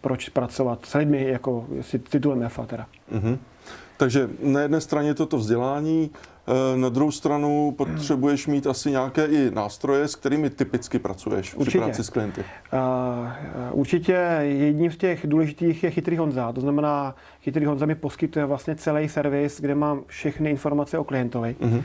Proč 0.00 0.28
pracovat 0.28 0.86
s 0.86 0.94
lidmi 0.94 1.28
jako 1.28 1.66
s 1.80 1.98
titulem 2.08 2.42
EFA 2.42 2.66
teda. 2.66 2.86
Mm. 3.10 3.38
Takže 3.96 4.28
na 4.42 4.60
jedné 4.60 4.80
straně 4.80 5.08
je 5.08 5.14
to 5.14 5.26
to 5.26 5.36
vzdělání, 5.36 6.10
Eh, 6.10 6.33
na 6.76 6.88
druhou 6.88 7.10
stranu 7.10 7.74
potřebuješ 7.78 8.46
mít 8.46 8.66
asi 8.66 8.90
nějaké 8.90 9.26
i 9.26 9.50
nástroje, 9.50 10.08
s 10.08 10.16
kterými 10.16 10.50
typicky 10.50 10.98
pracuješ 10.98 11.54
Určitě. 11.54 11.70
při 11.70 11.78
práci 11.78 12.04
s 12.04 12.10
klienty. 12.10 12.40
Uh, 12.72 12.78
určitě 13.72 14.12
jedním 14.40 14.90
z 14.90 14.96
těch 14.96 15.26
důležitých 15.26 15.84
je 15.84 15.90
Chytrý 15.90 16.16
Honza. 16.16 16.52
To 16.52 16.60
znamená, 16.60 17.14
Chytrý 17.42 17.66
Honza 17.66 17.86
mi 17.86 17.94
poskytuje 17.94 18.46
vlastně 18.46 18.74
celý 18.74 19.08
servis, 19.08 19.60
kde 19.60 19.74
mám 19.74 20.02
všechny 20.06 20.50
informace 20.50 20.98
o 20.98 21.04
klientovi. 21.04 21.56
Uh-huh. 21.60 21.82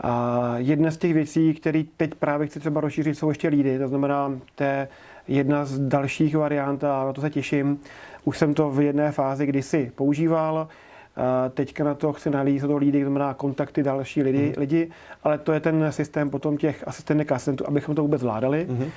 A 0.00 0.54
jedna 0.56 0.90
z 0.90 0.96
těch 0.96 1.14
věcí, 1.14 1.54
které 1.54 1.82
teď 1.96 2.14
právě 2.14 2.46
chci 2.46 2.60
třeba 2.60 2.80
rozšířit, 2.80 3.18
jsou 3.18 3.28
ještě 3.28 3.48
lídy. 3.48 3.78
To 3.78 3.88
znamená, 3.88 4.32
to 4.54 4.64
je 4.64 4.88
jedna 5.28 5.64
z 5.64 5.78
dalších 5.78 6.36
variant 6.36 6.84
a 6.84 7.04
na 7.04 7.12
to 7.12 7.20
se 7.20 7.30
těším. 7.30 7.78
Už 8.24 8.38
jsem 8.38 8.54
to 8.54 8.70
v 8.70 8.80
jedné 8.80 9.12
fázi 9.12 9.46
kdysi 9.46 9.92
používal 9.94 10.68
Teďka 11.54 11.84
na 11.84 11.94
to 11.94 12.12
chci 12.12 12.30
nalít 12.30 12.62
do 12.62 12.76
lídy, 12.76 13.02
znamená 13.02 13.34
kontakty 13.34 13.82
další 13.82 14.22
lidi, 14.22 14.46
mm. 14.46 14.54
lidi, 14.56 14.90
ale 15.24 15.38
to 15.38 15.52
je 15.52 15.60
ten 15.60 15.92
systém 15.92 16.30
potom 16.30 16.56
těch 16.56 16.88
asistentek 16.88 17.32
a 17.32 17.34
asistentů, 17.34 17.64
abychom 17.68 17.94
to 17.94 18.02
vůbec 18.02 18.20
zvládali. 18.20 18.66
Mm. 18.70 18.90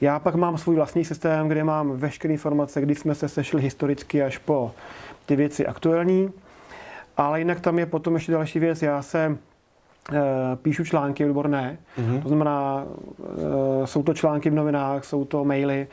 Já 0.00 0.18
pak 0.18 0.34
mám 0.34 0.58
svůj 0.58 0.76
vlastní 0.76 1.04
systém, 1.04 1.48
kde 1.48 1.64
mám 1.64 1.92
veškeré 1.96 2.34
informace, 2.34 2.80
kdy 2.80 2.94
jsme 2.94 3.14
se 3.14 3.28
sešli 3.28 3.62
historicky 3.62 4.22
až 4.22 4.38
po 4.38 4.72
ty 5.26 5.36
věci 5.36 5.66
aktuální. 5.66 6.30
Ale 7.16 7.38
jinak 7.38 7.60
tam 7.60 7.78
je 7.78 7.86
potom 7.86 8.14
ještě 8.14 8.32
další 8.32 8.58
věc. 8.58 8.82
Já 8.82 9.02
se 9.02 9.24
e, 9.24 9.36
píšu 10.56 10.84
články 10.84 11.24
odborné, 11.24 11.78
mm-hmm. 11.98 12.22
to 12.22 12.28
znamená, 12.28 12.84
e, 13.82 13.86
jsou 13.86 14.02
to 14.02 14.14
články 14.14 14.50
v 14.50 14.54
novinách, 14.54 15.04
jsou 15.04 15.24
to 15.24 15.44
maily, 15.44 15.86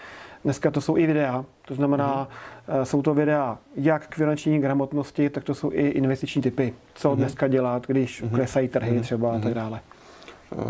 dneska 0.44 0.72
to 0.72 0.82
jsou 0.82 0.98
i 0.98 1.08
videa, 1.08 1.46
to 1.68 1.76
znamená, 1.76 2.28
mm-hmm. 2.28 2.82
jsou 2.84 3.02
to 3.02 3.14
videa 3.14 3.58
jak 3.76 4.08
k 4.08 4.16
finanční 4.16 4.60
gramotnosti, 4.60 5.30
tak 5.30 5.44
to 5.44 5.56
jsou 5.56 5.72
i 5.72 5.88
investiční 5.88 6.42
typy, 6.42 6.74
co 6.94 7.10
mm-hmm. 7.10 7.16
dneska 7.16 7.48
dělat, 7.48 7.88
když 7.88 8.24
mm-hmm. 8.24 8.36
klesají 8.36 8.68
trhy 8.68 8.92
mm-hmm. 8.92 9.02
třeba 9.02 9.36
a 9.36 9.40
tak 9.40 9.54
dále. 9.54 9.80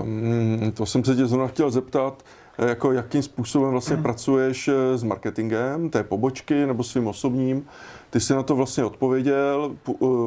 Um, 0.01 0.71
to 0.71 0.85
jsem 0.85 1.03
se 1.03 1.15
tě 1.15 1.25
zrovna 1.25 1.47
chtěl 1.47 1.71
zeptat, 1.71 2.23
jako 2.67 2.91
jakým 2.91 3.23
způsobem 3.23 3.71
vlastně 3.71 3.95
mm. 3.95 4.03
pracuješ 4.03 4.69
s 4.95 5.03
marketingem 5.03 5.89
té 5.89 6.03
pobočky 6.03 6.65
nebo 6.65 6.83
svým 6.83 7.07
osobním. 7.07 7.65
Ty 8.09 8.19
jsi 8.19 8.33
na 8.33 8.43
to 8.43 8.55
vlastně 8.55 8.83
odpověděl, 8.83 9.75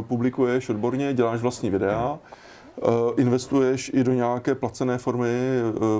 publikuješ 0.08 0.68
odborně, 0.68 1.14
děláš 1.14 1.40
vlastní 1.40 1.70
videa, 1.70 2.18
investuješ 3.16 3.90
i 3.94 4.04
do 4.04 4.12
nějaké 4.12 4.54
placené 4.54 4.98
formy 4.98 5.30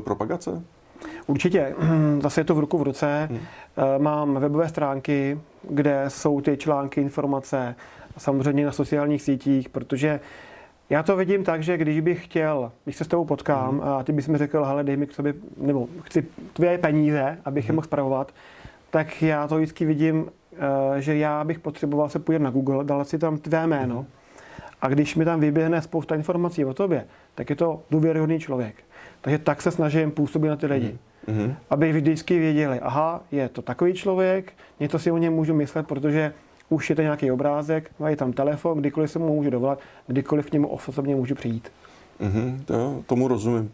propagace? 0.05 0.63
Určitě. 1.27 1.75
Zase 2.21 2.41
je 2.41 2.45
to 2.45 2.55
v 2.55 2.59
ruku 2.59 2.79
v 2.79 2.83
ruce. 2.83 3.29
Hmm. 3.31 3.41
Mám 3.99 4.35
webové 4.35 4.69
stránky, 4.69 5.41
kde 5.71 6.05
jsou 6.09 6.41
ty 6.41 6.57
články, 6.57 7.01
informace, 7.01 7.75
samozřejmě 8.19 8.67
na 8.67 8.73
sociálních 8.73 9.23
sítích, 9.23 9.69
protože 9.69 10.21
já 10.91 11.03
to 11.03 11.17
vidím 11.17 11.45
tak, 11.45 11.63
že 11.63 11.77
když 11.77 12.01
bych 12.01 12.25
chtěl, 12.25 12.73
když 12.85 12.97
se 12.97 13.05
s 13.05 13.09
tebou 13.09 13.25
potkám 13.25 13.71
hmm. 13.71 13.89
a 13.89 14.03
ty 14.03 14.13
bys 14.13 14.29
mi 14.29 14.39
řekl, 14.39 14.65
hele, 14.65 14.85
dej 14.85 14.97
mi 14.97 15.07
k 15.07 15.13
sobě, 15.13 15.35
nebo 15.57 15.89
chci 16.03 16.27
tvoje 16.53 16.79
peníze, 16.79 17.39
abych 17.45 17.65
hmm. 17.65 17.73
je 17.73 17.75
mohl 17.75 17.85
spravovat, 17.85 18.33
tak 18.91 19.23
já 19.23 19.49
to 19.49 19.57
vždycky 19.57 19.85
vidím, 19.85 20.27
eh, 20.97 21.01
že 21.01 21.17
já 21.17 21.45
bych 21.45 21.59
potřeboval 21.59 22.09
se 22.09 22.19
pojít 22.19 22.39
na 22.39 22.51
Google, 22.51 22.85
dal 22.85 23.05
si 23.05 23.19
tam 23.19 23.39
tvé 23.39 23.67
jméno 23.67 23.97
hmm. 23.97 24.07
a 24.83 24.89
když 24.89 25.17
mi 25.17 25.25
tam 25.25 25.41
vyběhne 25.41 25.83
spousta 25.83 26.15
informací 26.15 26.65
o 26.65 26.75
tobě, 26.75 27.07
tak 27.35 27.51
je 27.51 27.57
to 27.57 27.83
důvěryhodný 27.91 28.41
člověk. 28.41 28.75
Takže 29.21 29.39
tak 29.39 29.63
se 29.63 29.71
snažím 29.71 30.11
působit 30.11 30.49
na 30.49 30.57
ty 30.57 30.67
lidi. 30.67 30.99
Mm-hmm. 31.29 31.55
Aby 31.71 31.93
vždycky 31.93 32.39
věděli, 32.39 32.81
aha, 32.81 33.23
je 33.33 33.49
to 33.49 33.63
takový 33.63 33.95
člověk, 33.95 34.53
něco 34.81 34.99
si 34.99 35.11
o 35.11 35.19
něm 35.19 35.33
můžu 35.33 35.55
myslet, 35.55 35.87
protože 35.87 36.33
už 36.69 36.91
je 36.91 36.97
to 36.97 37.03
nějaký 37.03 37.33
obrázek, 37.33 37.91
mají 37.99 38.17
tam 38.17 38.33
telefon, 38.33 38.79
kdykoliv 38.79 39.11
se 39.11 39.19
mu 39.19 39.35
můžu 39.35 39.51
dovolat, 39.51 39.79
kdykoliv 40.07 40.47
k 40.47 40.53
němu 40.53 40.69
osobně 40.69 41.17
můžu 41.17 41.35
přijít. 41.35 41.73
Mm-hmm, 42.21 42.65
to, 42.65 43.03
tomu 43.07 43.29
rozumím. 43.29 43.73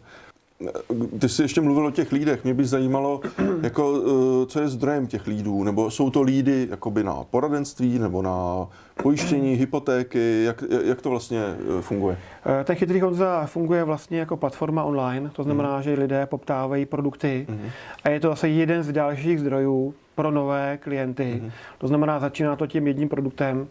Ty 1.19 1.29
jsi 1.29 1.41
ještě 1.41 1.61
mluvil 1.61 1.85
o 1.85 1.91
těch 1.91 2.11
lídech. 2.11 2.43
Mě 2.43 2.53
by 2.53 2.65
zajímalo, 2.65 3.21
jako, 3.61 4.01
eh, 4.01 4.45
co 4.45 4.59
je 4.59 4.67
zdrojem 4.67 5.07
těch 5.07 5.27
lídů. 5.27 5.63
Nebo 5.63 5.91
jsou 5.91 6.09
to 6.09 6.21
lídy 6.21 6.67
jakoby 6.69 7.03
na 7.03 7.23
poradenství 7.23 7.99
nebo 7.99 8.21
na 8.21 8.67
pojištění, 9.03 9.53
hypotéky? 9.53 10.43
Jak, 10.43 10.63
jak 10.83 11.01
to 11.01 11.09
vlastně 11.09 11.39
eh, 11.39 11.81
funguje? 11.81 12.17
Eh, 12.61 12.63
ten 12.63 12.75
chytrý 12.75 13.01
Honza 13.01 13.45
funguje 13.45 13.83
vlastně 13.83 14.19
jako 14.19 14.37
platforma 14.37 14.83
online. 14.83 15.29
To 15.29 15.43
znamená, 15.43 15.77
mm. 15.77 15.83
že 15.83 15.93
lidé 15.93 16.25
poptávají 16.25 16.85
produkty. 16.85 17.45
Mm. 17.49 17.69
A 18.03 18.09
je 18.09 18.19
to 18.19 18.29
zase 18.29 18.49
jeden 18.49 18.83
z 18.83 18.91
dalších 18.91 19.39
zdrojů 19.39 19.93
pro 20.15 20.31
nové 20.31 20.77
klienty. 20.77 21.39
Mm. 21.43 21.51
To 21.77 21.87
znamená, 21.87 22.19
začíná 22.19 22.55
to 22.55 22.67
tím 22.67 22.87
jedním 22.87 23.09
produktem. 23.09 23.67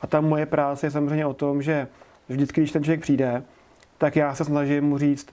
A 0.00 0.06
tam 0.06 0.24
moje 0.24 0.46
práce 0.46 0.86
je 0.86 0.90
samozřejmě 0.90 1.26
o 1.26 1.34
tom, 1.34 1.62
že 1.62 1.88
vždycky, 2.28 2.60
když 2.60 2.72
ten 2.72 2.84
člověk 2.84 3.00
přijde, 3.00 3.42
tak 3.98 4.16
já 4.16 4.34
se 4.34 4.44
snažím 4.44 4.84
mu 4.84 4.98
říct, 4.98 5.26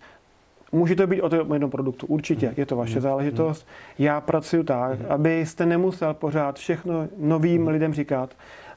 Může 0.72 0.96
to 0.96 1.08
být 1.08 1.22
o 1.22 1.30
tom 1.30 1.54
jednom 1.54 1.72
produktu, 1.72 2.08
určitě, 2.08 2.54
je 2.58 2.66
to 2.66 2.76
vaše 2.76 2.94
hmm. 2.94 3.02
záležitost. 3.02 3.68
Já 4.00 4.22
pracuji 4.22 4.64
tak, 4.64 5.00
hmm. 5.00 5.12
abyste 5.12 5.66
nemusel 5.66 6.14
pořád 6.14 6.56
všechno 6.56 7.08
novým 7.18 7.62
hmm. 7.62 7.68
lidem 7.68 7.94
říkat, 7.94 8.36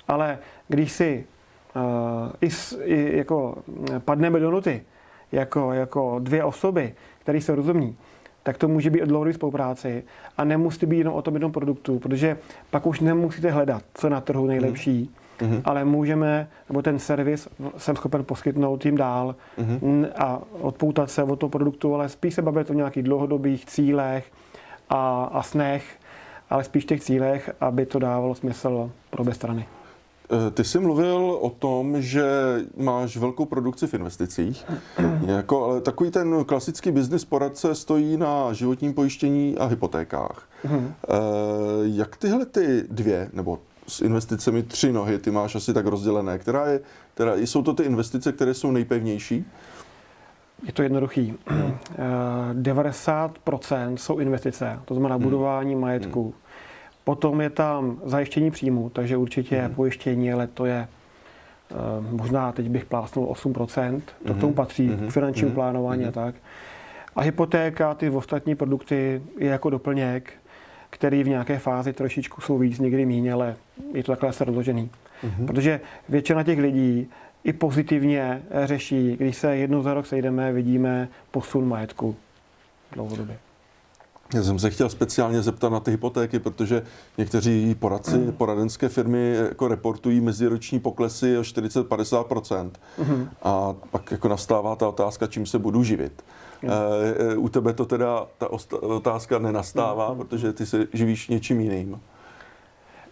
ale 0.09 0.39
když 0.69 0.93
si 0.93 1.25
uh, 1.77 1.83
i, 2.41 2.49
i 2.85 3.17
jako 3.17 3.59
padneme 4.05 4.41
do 4.41 4.51
noty, 4.51 4.83
jako, 5.33 5.73
jako 5.73 6.19
dvě 6.19 6.45
osoby, 6.45 6.95
které 7.23 7.41
se 7.41 7.55
rozumí, 7.55 7.97
tak 8.43 8.59
to 8.59 8.69
může 8.69 8.91
být 8.91 9.03
o 9.03 9.33
spolupráci 9.33 10.05
a 10.37 10.45
nemusí 10.45 10.87
být 10.87 10.99
jenom 10.99 11.15
o 11.15 11.23
tom 11.23 11.35
jednom 11.35 11.53
produktu, 11.53 11.99
protože 11.99 12.37
pak 12.71 12.87
už 12.87 13.01
nemusíte 13.01 13.51
hledat, 13.51 13.83
co 13.95 14.09
na 14.09 14.21
trhu 14.21 14.47
nejlepší, 14.47 15.11
mm-hmm. 15.41 15.63
ale 15.65 15.85
můžeme, 15.85 16.49
nebo 16.69 16.83
ten 16.83 16.99
servis 16.99 17.49
jsem 17.77 17.97
schopen 17.97 18.25
poskytnout 18.25 18.83
tím 18.83 18.97
dál 18.97 19.35
mm-hmm. 19.59 20.09
a 20.19 20.41
odpoutat 20.61 21.11
se 21.11 21.23
od 21.23 21.37
toho 21.37 21.51
produktu, 21.51 21.95
ale 21.95 22.09
spíš 22.09 22.35
se 22.35 22.43
bavit 22.43 22.71
o 22.71 22.75
nějakých 22.75 23.03
dlouhodobých 23.03 23.67
cílech 23.67 24.33
a, 24.89 25.31
a 25.33 25.43
snech, 25.43 25.85
ale 26.51 26.65
spíš 26.65 26.85
těch 26.85 27.01
cílech, 27.01 27.51
aby 27.61 27.87
to 27.87 27.99
dávalo 27.99 28.35
smysl 28.35 28.91
pro 29.11 29.23
obě 29.23 29.35
strany. 29.35 29.67
Eh, 30.33 30.51
ty 30.51 30.65
jsi 30.65 30.79
mluvil 30.79 31.39
o 31.41 31.51
tom, 31.51 32.03
že 32.03 32.25
máš 32.77 33.17
velkou 33.17 33.45
produkci 33.45 33.87
v 33.87 33.95
investicích, 33.95 34.65
jako, 35.27 35.65
ale 35.65 35.81
takový 35.81 36.11
ten 36.11 36.45
klasický 36.45 36.91
business 36.91 37.25
poradce 37.25 37.75
stojí 37.75 38.17
na 38.17 38.53
životním 38.53 38.95
pojištění 38.95 39.59
a 39.59 39.65
hypotékách. 39.65 40.49
Mm. 40.71 40.93
Jak 41.83 42.17
tyhle 42.17 42.47
ty 42.47 42.85
dvě, 42.91 43.31
nebo 43.33 43.59
s 43.91 44.01
investicemi 44.01 44.63
tři 44.63 44.93
nohy, 44.93 45.19
ty 45.19 45.31
máš 45.31 45.55
asi 45.55 45.75
tak 45.75 45.87
rozdělené. 45.87 46.39
Která 46.39 46.67
je, 46.67 46.81
která, 47.15 47.37
jsou 47.37 47.63
to 47.63 47.75
ty 47.75 47.83
investice, 47.83 48.33
které 48.33 48.55
jsou 48.55 48.71
nejpevnější? 48.71 49.45
Je 50.67 50.73
to 50.73 50.83
jednoduchý. 50.83 51.35
90% 52.53 53.95
jsou 53.95 54.19
investice, 54.19 54.81
to 54.85 54.95
znamená 54.95 55.15
hmm. 55.15 55.25
budování 55.25 55.75
majetku. 55.77 56.23
Hmm. 56.23 56.33
Potom 57.05 57.41
je 57.41 57.51
tam 57.51 58.01
zajištění 58.05 58.51
příjmu, 58.51 58.91
takže 58.91 59.17
určitě 59.17 59.61
hmm. 59.61 59.75
pojištění, 59.75 60.33
ale 60.33 60.47
to 60.47 60.65
je 60.65 60.89
eh, 61.71 61.75
možná 62.11 62.53
teď 62.53 62.69
bych 62.69 62.85
plásnul 62.85 63.27
8%, 63.27 64.01
to 64.27 64.35
k 64.35 64.41
tomu 64.41 64.53
patří, 64.53 64.89
hmm. 64.89 65.09
k 65.09 65.11
finančnímu 65.11 65.51
plánování 65.51 66.05
a 66.05 66.11
tak. 66.11 66.35
A 67.17 67.21
hypotéka, 67.21 67.95
ty 67.95 68.11
ostatní 68.11 68.55
produkty 68.55 69.23
je 69.39 69.49
jako 69.49 69.71
doplněk, 69.71 70.33
který 70.91 71.23
v 71.23 71.29
nějaké 71.29 71.59
fázi 71.59 71.93
trošičku 71.93 72.41
jsou 72.41 72.59
víc, 72.59 72.79
někdy 72.79 73.07
méně, 73.07 73.33
ale 73.33 73.57
je 73.95 74.05
to 74.05 74.13
takhle 74.13 74.33
se 74.33 74.45
rozložený. 74.45 74.91
Mm-hmm. 75.25 75.47
Protože 75.47 75.81
většina 76.09 76.43
těch 76.43 76.59
lidí 76.59 77.09
i 77.45 77.53
pozitivně 77.53 78.43
řeší, 78.65 79.17
když 79.17 79.37
se 79.37 79.57
jednou 79.57 79.83
za 79.83 79.95
rok 79.95 80.07
sejdeme, 80.07 80.53
vidíme 80.53 81.09
posun 81.31 81.69
majetku 81.69 82.17
dlouhodobě. 82.93 83.39
Já 84.35 84.43
jsem 84.43 84.59
se 84.59 84.71
chtěl 84.71 84.89
speciálně 84.89 85.43
zeptat 85.43 85.69
na 85.69 85.81
ty 85.81 85.91
hypotéky, 85.91 86.39
protože 86.39 86.83
někteří 87.19 87.75
poradci, 87.75 88.19
mm. 88.19 88.33
poradenské 88.33 88.89
firmy 88.89 89.35
jako 89.35 89.69
reportují 89.69 90.21
meziroční 90.21 90.81
poklesy 90.81 91.39
o 91.39 91.43
40-50%. 91.43 92.71
Mm. 92.99 93.29
A 93.43 93.75
pak 93.91 94.11
jako 94.11 94.29
nastává 94.29 94.77
ta 94.77 94.89
otázka, 94.89 95.27
čím 95.27 95.47
se 95.47 95.59
budu 95.59 95.85
živit. 95.85 96.23
Mm. 96.63 96.71
U 97.37 97.49
tebe 97.49 97.73
to 97.73 97.87
teda 97.87 98.27
ta 98.39 98.49
otázka 98.81 99.39
nenastává, 99.39 100.13
mm. 100.13 100.19
protože 100.19 100.53
ty 100.53 100.67
se 100.67 100.87
živíš 100.93 101.29
něčím 101.29 101.61
jiným. 101.61 102.01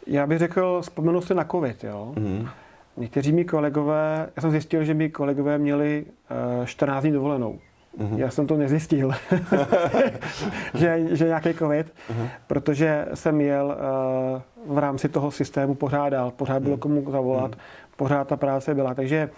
Já 0.07 0.27
bych 0.27 0.39
řekl, 0.39 0.81
vzpomenu 0.83 1.21
si 1.21 1.35
na 1.35 1.45
covid, 1.45 1.85
jo. 1.85 2.13
Mm. 2.17 2.49
Někteří 2.97 3.33
mý 3.33 3.45
kolegové, 3.45 4.31
já 4.37 4.43
jsem 4.43 4.51
zjistil, 4.51 4.85
že 4.85 4.95
mý 4.95 5.11
kolegové 5.11 5.59
měli 5.59 6.05
14 6.65 7.03
dní 7.03 7.13
dovolenou. 7.13 7.59
Mm-hmm. 7.99 8.19
Já 8.19 8.31
jsem 8.31 8.47
to 8.47 8.57
nezjistil, 8.57 9.13
že, 10.75 11.17
že 11.17 11.25
nějaký 11.25 11.55
covid, 11.55 11.87
mm-hmm. 11.87 12.29
protože 12.47 13.07
jsem 13.15 13.41
jel 13.41 13.77
uh, 14.67 14.75
v 14.75 14.79
rámci 14.79 15.09
toho 15.09 15.31
systému 15.31 15.75
pořádal, 15.75 16.31
pořád 16.31 16.63
bylo 16.63 16.77
komu 16.77 17.11
zavolat, 17.11 17.51
mm-hmm. 17.51 17.97
pořád 17.97 18.29
ta 18.29 18.37
práce 18.37 18.75
byla. 18.75 18.95
Takže 18.95 19.31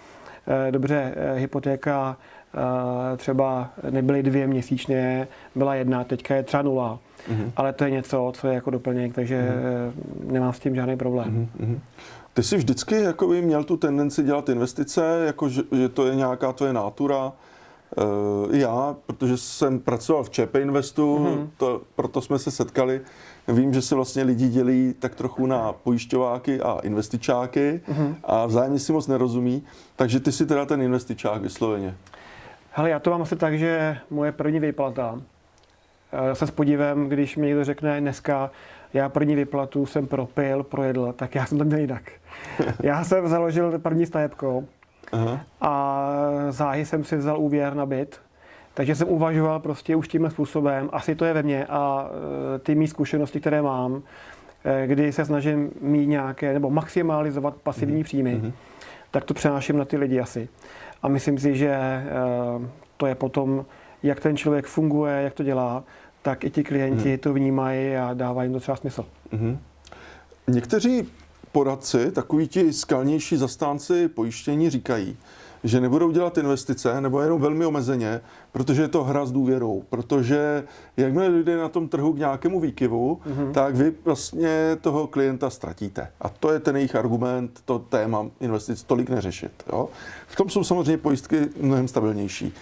uh, 0.47 0.71
dobře, 0.71 1.15
uh, 1.31 1.37
hypotéka 1.37 2.17
třeba 3.17 3.69
nebyly 3.89 4.23
dvě 4.23 4.47
měsíčně, 4.47 5.27
byla 5.55 5.75
jedna, 5.75 6.03
teďka 6.03 6.35
je 6.35 6.43
třeba 6.43 6.63
nula. 6.63 6.99
Mm-hmm. 7.29 7.51
Ale 7.55 7.73
to 7.73 7.83
je 7.83 7.91
něco, 7.91 8.31
co 8.35 8.47
je 8.47 8.53
jako 8.53 8.69
doplněk, 8.69 9.13
takže 9.13 9.41
mm-hmm. 9.41 10.31
nemám 10.31 10.53
s 10.53 10.59
tím 10.59 10.75
žádný 10.75 10.97
problém. 10.97 11.49
Mm-hmm. 11.59 11.79
Ty 12.33 12.43
jsi 12.43 12.57
vždycky 12.57 13.01
jako 13.01 13.27
měl 13.27 13.63
tu 13.63 13.77
tendenci 13.77 14.23
dělat 14.23 14.49
investice, 14.49 15.23
jako 15.25 15.49
že, 15.49 15.61
že 15.71 15.89
to 15.89 16.07
je 16.07 16.15
nějaká 16.15 16.53
tvoje 16.53 16.73
nátura, 16.73 17.31
Uh, 17.97 18.55
já, 18.55 18.95
protože 19.05 19.37
jsem 19.37 19.79
pracoval 19.79 20.23
v 20.23 20.29
ČP 20.29 20.55
Investu, 20.55 21.17
mm-hmm. 21.17 21.47
to, 21.57 21.81
proto 21.95 22.21
jsme 22.21 22.39
se 22.39 22.51
setkali. 22.51 23.01
Vím, 23.47 23.73
že 23.73 23.81
se 23.81 23.95
vlastně 23.95 24.23
lidi 24.23 24.49
dělí 24.49 24.95
tak 24.99 25.15
trochu 25.15 25.45
na 25.45 25.73
pojišťováky 25.73 26.61
a 26.61 26.79
investičáky 26.83 27.81
mm-hmm. 27.87 28.15
a 28.23 28.45
vzájemně 28.45 28.79
si 28.79 28.93
moc 28.93 29.07
nerozumí, 29.07 29.63
takže 29.95 30.19
ty 30.19 30.31
si 30.31 30.45
teda 30.45 30.65
ten 30.65 30.81
investičák 30.81 31.41
vysloveně. 31.41 31.95
Hele, 32.71 32.89
já 32.89 32.99
to 32.99 33.11
mám 33.11 33.21
asi 33.21 33.35
tak, 33.35 33.57
že 33.57 33.97
moje 34.09 34.31
první 34.31 34.59
výplata, 34.59 35.21
já 36.27 36.35
se 36.35 36.47
s 36.47 36.51
podívem, 36.51 37.09
když 37.09 37.37
mi 37.37 37.47
někdo 37.47 37.63
řekne 37.63 38.01
dneska 38.01 38.51
já 38.93 39.09
první 39.09 39.35
vyplatu 39.35 39.85
jsem 39.85 40.07
propil, 40.07 40.63
projedl, 40.63 41.13
tak 41.15 41.35
já 41.35 41.45
jsem 41.45 41.57
to 41.57 41.63
měl 41.63 41.79
jinak. 41.79 42.03
Já 42.83 43.03
jsem 43.03 43.27
založil 43.27 43.79
první 43.79 44.05
stavebkou 44.05 44.67
Aha. 45.11 45.39
a 45.61 46.07
záhy 46.49 46.85
jsem 46.85 47.03
si 47.03 47.17
vzal 47.17 47.39
úvěr 47.39 47.75
na 47.75 47.85
byt, 47.85 48.19
takže 48.73 48.95
jsem 48.95 49.09
uvažoval 49.09 49.59
prostě 49.59 49.95
už 49.95 50.07
tímhle 50.07 50.31
způsobem, 50.31 50.89
asi 50.91 51.15
to 51.15 51.25
je 51.25 51.33
ve 51.33 51.43
mně 51.43 51.65
a 51.65 52.09
e, 52.55 52.59
ty 52.59 52.75
mý 52.75 52.87
zkušenosti, 52.87 53.39
které 53.39 53.61
mám, 53.61 54.03
e, 54.65 54.87
kdy 54.87 55.11
se 55.11 55.25
snažím 55.25 55.71
mít 55.81 56.07
nějaké, 56.07 56.53
nebo 56.53 56.69
maximalizovat 56.69 57.55
pasivní 57.55 58.01
mm-hmm. 58.01 58.03
příjmy, 58.03 58.35
mm-hmm. 58.35 58.51
Tak 59.11 59.25
to 59.25 59.33
přenáším 59.33 59.77
na 59.77 59.85
ty 59.85 59.97
lidi 59.97 60.19
asi. 60.19 60.49
A 61.01 61.07
myslím 61.07 61.37
si, 61.37 61.55
že 61.55 61.67
e, 61.67 62.03
to 62.97 63.05
je 63.05 63.15
potom, 63.15 63.65
jak 64.03 64.19
ten 64.19 64.37
člověk 64.37 64.65
funguje, 64.65 65.21
jak 65.21 65.33
to 65.33 65.43
dělá, 65.43 65.83
tak 66.21 66.43
i 66.43 66.49
ti 66.49 66.63
klienti 66.63 67.15
mm-hmm. 67.15 67.19
to 67.19 67.33
vnímají 67.33 67.95
a 67.95 68.13
dávají 68.13 68.45
jim 68.47 68.53
to 68.53 68.59
třeba 68.59 68.75
smysl. 68.75 69.05
Mm-hmm. 69.33 69.57
Někteří 70.47 71.07
poradci, 71.51 72.11
takoví 72.11 72.47
ti 72.47 72.73
skalnější 72.73 73.37
zastánci 73.37 74.07
pojištění 74.07 74.69
říkají, 74.69 75.17
že 75.63 75.81
nebudou 75.81 76.11
dělat 76.11 76.37
investice 76.37 77.01
nebo 77.01 77.21
jenom 77.21 77.41
velmi 77.41 77.65
omezeně, 77.65 78.21
protože 78.51 78.81
je 78.81 78.87
to 78.87 79.03
hra 79.03 79.25
s 79.25 79.31
důvěrou. 79.31 79.83
Protože 79.89 80.63
jakmile 80.97 81.29
dojde 81.29 81.57
na 81.57 81.69
tom 81.69 81.87
trhu 81.87 82.13
k 82.13 82.17
nějakému 82.17 82.59
výkyvu, 82.59 83.19
mm-hmm. 83.25 83.51
tak 83.51 83.75
vy 83.75 83.93
vlastně 84.05 84.77
toho 84.81 85.07
klienta 85.07 85.49
ztratíte. 85.49 86.07
A 86.21 86.29
to 86.29 86.51
je 86.51 86.59
ten 86.59 86.75
jejich 86.75 86.95
argument, 86.95 87.61
to 87.65 87.79
téma 87.79 88.25
investic 88.39 88.83
tolik 88.83 89.09
neřešit. 89.09 89.51
Jo? 89.71 89.89
V 90.27 90.35
tom 90.35 90.49
jsou 90.49 90.63
samozřejmě 90.63 90.97
pojistky 90.97 91.49
mnohem 91.61 91.87
stabilnější. 91.87 92.45
E, 92.45 92.53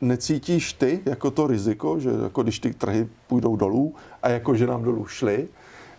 necítíš 0.00 0.72
ty 0.72 1.00
jako 1.06 1.30
to 1.30 1.46
riziko, 1.46 2.00
že 2.00 2.10
jako 2.22 2.42
když 2.42 2.58
ty 2.58 2.74
trhy 2.74 3.08
půjdou 3.26 3.56
dolů 3.56 3.94
a 4.22 4.28
jako 4.28 4.54
že 4.54 4.66
nám 4.66 4.82
dolů 4.82 5.06
šly, 5.06 5.48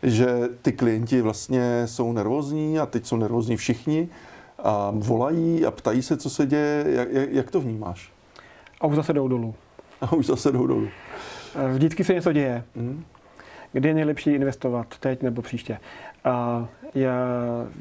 že 0.03 0.49
ty 0.61 0.71
klienti 0.71 1.21
vlastně 1.21 1.83
jsou 1.85 2.13
nervózní 2.13 2.79
a 2.79 2.85
teď 2.85 3.05
jsou 3.05 3.17
nervózní 3.17 3.57
všichni 3.57 4.09
a 4.65 4.91
volají 4.93 5.65
a 5.65 5.71
ptají 5.71 6.01
se, 6.01 6.17
co 6.17 6.29
se 6.29 6.45
děje. 6.45 6.85
Jak, 6.87 7.11
jak, 7.11 7.29
jak 7.31 7.51
to 7.51 7.61
vnímáš? 7.61 8.11
A 8.81 8.87
už 8.87 8.95
zase 8.95 9.13
jdou 9.13 9.27
dolů. 9.27 9.55
A 10.01 10.13
už 10.13 10.25
zase 10.25 10.51
jdou 10.51 10.67
dolů. 10.67 10.87
Vždycky 11.73 12.03
se 12.03 12.13
něco 12.13 12.33
děje. 12.33 12.63
Hmm. 12.75 13.03
Kdy 13.71 13.87
je 13.87 13.93
nejlepší 13.93 14.31
investovat? 14.31 14.87
Teď 14.99 15.21
nebo 15.21 15.41
příště? 15.41 15.77
A 16.23 16.67
je, 16.95 17.09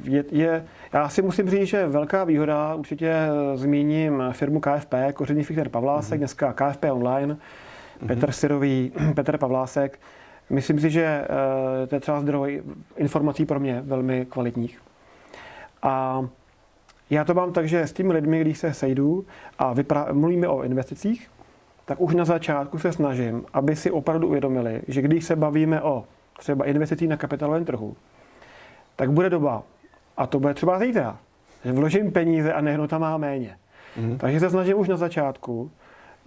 je, 0.05 0.25
je, 0.31 0.65
já 0.93 1.09
si 1.09 1.23
musím 1.23 1.51
říct, 1.51 1.69
že 1.69 1.87
velká 1.87 2.25
výhoda, 2.25 2.75
určitě 2.75 3.15
zmíním 3.55 4.23
firmu 4.33 4.61
KFP, 4.61 4.95
koření 5.15 5.45
Fichter 5.45 5.69
Pavlásek, 5.69 6.13
hmm. 6.13 6.19
dneska 6.19 6.53
KFP 6.53 6.85
Online, 6.93 7.37
hmm. 8.01 8.09
Petr 8.09 8.33
Syrový, 8.33 8.93
Petr 9.15 9.39
Pavlásek. 9.39 10.01
Myslím 10.51 10.81
si, 10.81 10.91
že 10.91 11.03
eh, 11.03 11.87
to 11.87 11.95
je 11.95 12.01
třeba 12.01 12.21
zdroj 12.21 12.63
informací 12.97 13.47
pro 13.47 13.61
mě 13.61 13.83
velmi 13.85 14.27
kvalitních. 14.27 14.81
A 15.83 16.25
já 17.11 17.25
to 17.25 17.35
mám 17.35 17.53
tak, 17.53 17.69
že 17.69 17.81
s 17.81 17.93
těmi 17.93 18.13
lidmi, 18.13 18.41
když 18.41 18.59
se 18.59 18.75
sejdu 18.75 19.25
a 19.59 19.75
vypra- 19.75 20.15
mluvíme 20.15 20.49
o 20.49 20.63
investicích, 20.63 21.31
tak 21.85 22.01
už 22.01 22.15
na 22.15 22.25
začátku 22.25 22.79
se 22.79 22.93
snažím, 22.93 23.45
aby 23.53 23.77
si 23.77 23.91
opravdu 23.91 24.29
uvědomili, 24.29 24.83
že 24.89 25.03
když 25.03 25.25
se 25.25 25.37
bavíme 25.37 25.83
o 25.83 26.05
třeba 26.39 26.65
investicích 26.65 27.09
na 27.09 27.17
kapitálovém 27.17 27.65
trhu, 27.65 27.97
tak 28.97 29.13
bude 29.13 29.31
doba, 29.31 29.63
a 30.17 30.27
to 30.27 30.41
bude 30.41 30.55
třeba 30.55 30.79
zítra, 30.79 31.19
že 31.65 31.73
vložím 31.73 32.13
peníze 32.13 32.53
a 32.53 32.61
nehnu 32.61 32.87
tam 32.87 33.01
má 33.01 33.17
méně. 33.17 33.57
Mm. 33.97 34.19
Takže 34.19 34.41
se 34.41 34.51
snažím 34.51 34.79
už 34.79 34.89
na 34.89 34.97
začátku 34.97 35.71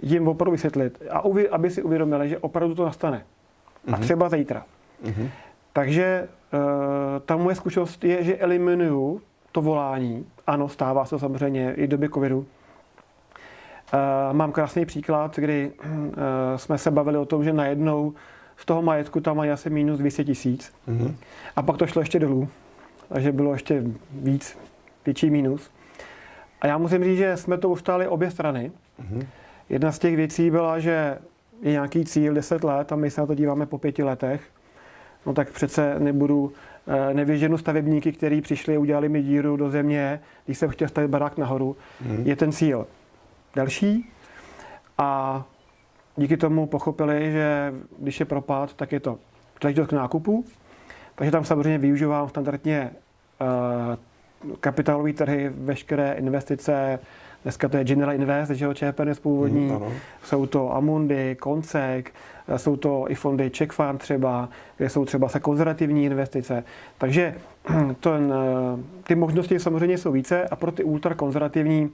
jim 0.01 0.27
opravdu 0.27 0.51
vysvětlit, 0.51 1.03
a 1.09 1.25
uvi, 1.25 1.49
aby 1.49 1.69
si 1.69 1.83
uvědomili, 1.83 2.29
že 2.29 2.37
opravdu 2.37 2.75
to 2.75 2.85
nastane. 2.85 3.17
Mm. 3.87 3.93
A 3.93 3.97
mhm. 3.97 4.03
třeba 4.03 4.29
zítra. 4.29 4.65
Mm. 5.03 5.29
Takže 5.73 6.27
uh, 6.53 6.59
ta 7.25 7.37
moje 7.37 7.55
zkušenost 7.55 8.03
je, 8.03 8.23
že 8.23 8.37
eliminuju 8.37 9.21
to 9.57 9.61
volání. 9.61 10.25
Ano, 10.47 10.69
stává 10.69 11.05
se 11.05 11.19
samozřejmě 11.19 11.73
i 11.73 11.87
v 11.87 11.89
době 11.89 12.09
covidu. 12.09 12.37
Uh, 12.37 12.45
mám 14.31 14.51
krásný 14.51 14.85
příklad, 14.85 15.35
kdy 15.35 15.71
uh, 15.71 15.91
jsme 16.55 16.77
se 16.77 16.91
bavili 16.91 17.17
o 17.17 17.25
tom, 17.25 17.43
že 17.43 17.53
najednou 17.53 18.13
z 18.57 18.65
toho 18.65 18.81
majetku 18.81 19.19
tam 19.19 19.37
mají 19.37 19.51
asi 19.51 19.69
minus 19.69 19.99
200 19.99 20.23
tisíc. 20.23 20.73
Mm-hmm. 20.87 21.15
A 21.55 21.61
pak 21.61 21.77
to 21.77 21.87
šlo 21.87 22.01
ještě 22.01 22.19
dolů. 22.19 22.49
Takže 23.09 23.31
bylo 23.31 23.53
ještě 23.53 23.83
víc, 24.11 24.57
větší 25.05 25.29
minus. 25.29 25.71
A 26.61 26.67
já 26.67 26.77
musím 26.77 27.03
říct, 27.03 27.17
že 27.17 27.37
jsme 27.37 27.57
to 27.57 27.69
ustáli 27.69 28.07
obě 28.07 28.31
strany. 28.31 28.71
Mm-hmm. 29.01 29.25
Jedna 29.69 29.91
z 29.91 29.99
těch 29.99 30.15
věcí 30.15 30.51
byla, 30.51 30.79
že 30.79 31.17
je 31.61 31.71
nějaký 31.71 32.05
cíl 32.05 32.33
10 32.33 32.63
let 32.63 32.91
a 32.91 32.95
my 32.95 33.11
se 33.11 33.21
na 33.21 33.27
to 33.27 33.35
díváme 33.35 33.65
po 33.65 33.77
pěti 33.77 34.03
letech. 34.03 34.41
No 35.25 35.33
tak 35.33 35.51
přece 35.51 35.99
nebudu 35.99 36.51
Eh, 36.89 37.13
nevěženu 37.13 37.57
stavebníky, 37.57 38.11
kteří 38.11 38.41
přišli 38.41 38.75
a 38.75 38.79
udělali 38.79 39.09
mi 39.09 39.23
díru 39.23 39.57
do 39.57 39.69
země, 39.69 40.19
když 40.45 40.57
jsem 40.57 40.69
chtěl 40.69 40.87
stavit 40.87 41.09
barák 41.09 41.37
nahoru, 41.37 41.77
hmm. 42.01 42.23
je 42.25 42.35
ten 42.35 42.51
cíl 42.51 42.87
další. 43.55 44.09
A 44.97 45.43
díky 46.15 46.37
tomu 46.37 46.67
pochopili, 46.67 47.31
že 47.31 47.73
když 47.99 48.19
je 48.19 48.25
propad, 48.25 48.73
tak 48.73 48.91
je 48.91 48.99
to 48.99 49.19
příležitost 49.59 49.87
k 49.87 49.93
nákupu. 49.93 50.45
Takže 51.15 51.31
tam 51.31 51.45
samozřejmě 51.45 51.77
využívám 51.77 52.29
standardně 52.29 52.91
uh, 53.41 54.55
kapitálové 54.59 55.13
trhy, 55.13 55.51
veškeré 55.55 56.13
investice, 56.13 56.99
Dneska 57.43 57.69
to 57.69 57.77
je 57.77 57.83
General 57.83 58.13
Invest, 58.13 58.51
že 58.51 58.65
jo, 58.65 58.73
ČPNS 58.73 59.19
původní. 59.19 59.71
Mm, 59.71 59.79
jsou 60.23 60.45
to 60.45 60.75
Amundi, 60.75 61.35
Koncek, 61.35 62.13
jsou 62.57 62.75
to 62.75 63.05
i 63.09 63.15
fondy 63.15 63.49
Czech 63.49 63.71
Fund 63.71 64.01
třeba, 64.01 64.49
kde 64.77 64.89
jsou 64.89 65.05
třeba 65.05 65.29
se 65.29 65.39
konzervativní 65.39 66.05
investice. 66.05 66.63
Takže 66.97 67.35
ten, 67.99 68.33
eh, 68.33 69.03
ty 69.03 69.15
možnosti 69.15 69.59
samozřejmě 69.59 69.97
jsou 69.97 70.11
více 70.11 70.47
a 70.47 70.55
pro 70.55 70.71
ty 70.71 70.83
ultrakonzervativní 70.83 71.89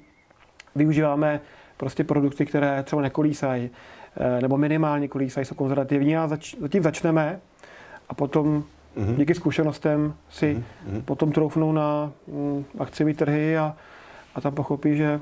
využíváme 0.76 1.42
prostě 1.78 2.04
produkty, 2.04 2.46
které 2.46 2.84
třeba 2.84 3.02
nekolísají 3.02 3.70
eh, 4.18 4.42
nebo 4.42 4.58
minimálně 4.58 5.08
kolísají, 5.08 5.46
jsou 5.46 5.56
konzervativní 5.56 6.18
a 6.18 6.28
zač, 6.28 6.56
zatím 6.62 6.84
začneme 6.84 7.40
a 8.10 8.14
potom 8.14 8.64
mm-hmm. 8.98 9.16
díky 9.16 9.36
zkušenostem 9.36 10.14
si 10.30 10.56
mm-hmm. 10.56 11.02
potom 11.02 11.32
troufnou 11.32 11.72
na 11.72 12.12
mm, 12.28 12.66
akciové 12.80 13.14
trhy 13.14 13.58
a 13.58 13.76
a 14.36 14.42
tam 14.42 14.54
pochopí, 14.54 14.98
že 14.98 15.20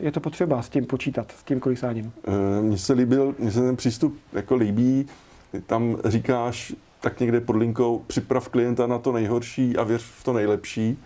je 0.00 0.12
to 0.12 0.20
potřeba 0.20 0.62
s 0.62 0.68
tím 0.68 0.86
počítat, 0.86 1.32
s 1.38 1.42
tím 1.42 1.60
kolísáním. 1.60 2.12
Eh, 2.24 2.62
mně 2.62 2.78
se 2.78 2.92
líbil, 2.92 3.34
mně 3.38 3.50
se 3.50 3.60
ten 3.60 3.76
přístup 3.76 4.18
jako 4.32 4.54
líbí, 4.54 5.06
tam 5.66 5.96
říkáš 6.04 6.74
tak 7.00 7.20
někde 7.20 7.40
pod 7.40 7.56
linkou, 7.56 8.02
připrav 8.06 8.48
klienta 8.48 8.86
na 8.86 8.98
to 8.98 9.12
nejhorší 9.12 9.76
a 9.76 9.82
věř 9.82 10.02
v 10.02 10.24
to 10.24 10.32
nejlepší. 10.32 10.98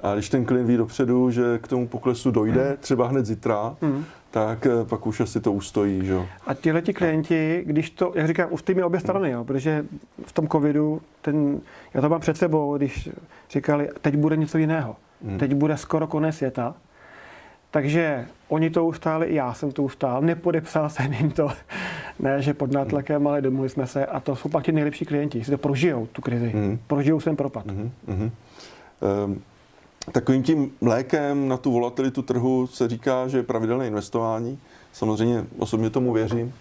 A 0.00 0.14
když 0.14 0.28
ten 0.28 0.44
klient 0.44 0.66
ví 0.66 0.76
dopředu, 0.76 1.30
že 1.30 1.58
k 1.62 1.68
tomu 1.68 1.88
poklesu 1.88 2.30
dojde, 2.30 2.68
hmm. 2.68 2.76
třeba 2.80 3.08
hned 3.08 3.26
zítra, 3.26 3.76
hmm. 3.82 4.04
tak 4.30 4.66
eh, 4.66 4.84
pak 4.84 5.06
už 5.06 5.20
asi 5.20 5.40
to 5.40 5.52
ustojí. 5.52 6.06
Že? 6.06 6.18
A 6.46 6.54
tihle 6.54 6.82
ti 6.82 6.94
klienti, 6.94 7.62
když 7.66 7.90
to, 7.90 8.12
jak 8.14 8.26
říkám, 8.26 8.48
už 8.50 8.62
mi 8.74 8.82
obě 8.82 9.00
strany, 9.00 9.30
jo, 9.30 9.44
protože 9.44 9.84
v 10.26 10.32
tom 10.32 10.48
covidu, 10.48 11.00
ten, 11.22 11.60
já 11.94 12.00
to 12.00 12.08
mám 12.08 12.20
před 12.20 12.36
sebou, 12.36 12.76
když 12.76 13.08
říkali, 13.50 13.88
teď 14.00 14.16
bude 14.16 14.36
něco 14.36 14.58
jiného. 14.58 14.96
Hmm. 15.24 15.38
Teď 15.38 15.54
bude 15.54 15.76
skoro 15.76 16.06
konec 16.06 16.36
světa 16.36 16.74
takže 17.70 18.26
oni 18.48 18.70
to 18.70 18.86
ustáli, 18.86 19.26
i 19.26 19.34
já 19.34 19.54
jsem 19.54 19.72
to 19.72 19.82
ustál, 19.82 20.22
nepodepsal 20.22 20.90
jsem 20.90 21.12
jim 21.12 21.30
to, 21.30 21.48
ne, 22.18 22.42
že 22.42 22.54
pod 22.54 22.72
nátlakem, 22.72 23.26
ale 23.26 23.42
domluvili 23.42 23.68
jsme 23.68 23.86
se 23.86 24.06
a 24.06 24.20
to 24.20 24.36
jsou 24.36 24.48
pak 24.48 24.64
ti 24.64 24.72
nejlepší 24.72 25.04
klienti, 25.04 25.44
si 25.44 25.50
to 25.50 25.58
prožijou, 25.58 26.06
tu 26.06 26.22
krizi, 26.22 26.52
mm. 26.54 26.78
prožijou 26.86 27.20
sem 27.20 27.36
propad. 27.36 27.66
Mm. 27.66 27.90
Mm. 28.06 28.30
Um, 29.24 29.42
takovým 30.12 30.42
tím 30.42 30.72
lékem 30.80 31.48
na 31.48 31.56
tu 31.56 31.72
volatilitu 31.72 32.22
trhu 32.22 32.66
se 32.66 32.88
říká, 32.88 33.28
že 33.28 33.38
je 33.38 33.42
pravidelné 33.42 33.86
investování. 33.86 34.58
Samozřejmě 34.92 35.44
osobně 35.58 35.90
tomu 35.90 36.12
věřím. 36.12 36.46
Uh, 36.46 36.52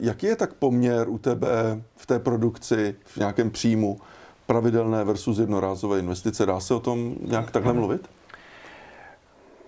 jaký 0.00 0.26
je 0.26 0.36
tak 0.36 0.52
poměr 0.52 1.08
u 1.08 1.18
tebe 1.18 1.82
v 1.96 2.06
té 2.06 2.18
produkci, 2.18 2.94
v 3.04 3.16
nějakém 3.16 3.50
příjmu, 3.50 4.00
pravidelné 4.46 5.04
versus 5.04 5.38
jednorázové 5.38 5.98
investice? 5.98 6.46
Dá 6.46 6.60
se 6.60 6.74
o 6.74 6.80
tom 6.80 7.14
nějak 7.20 7.50
takhle 7.50 7.72
mluvit? 7.72 8.08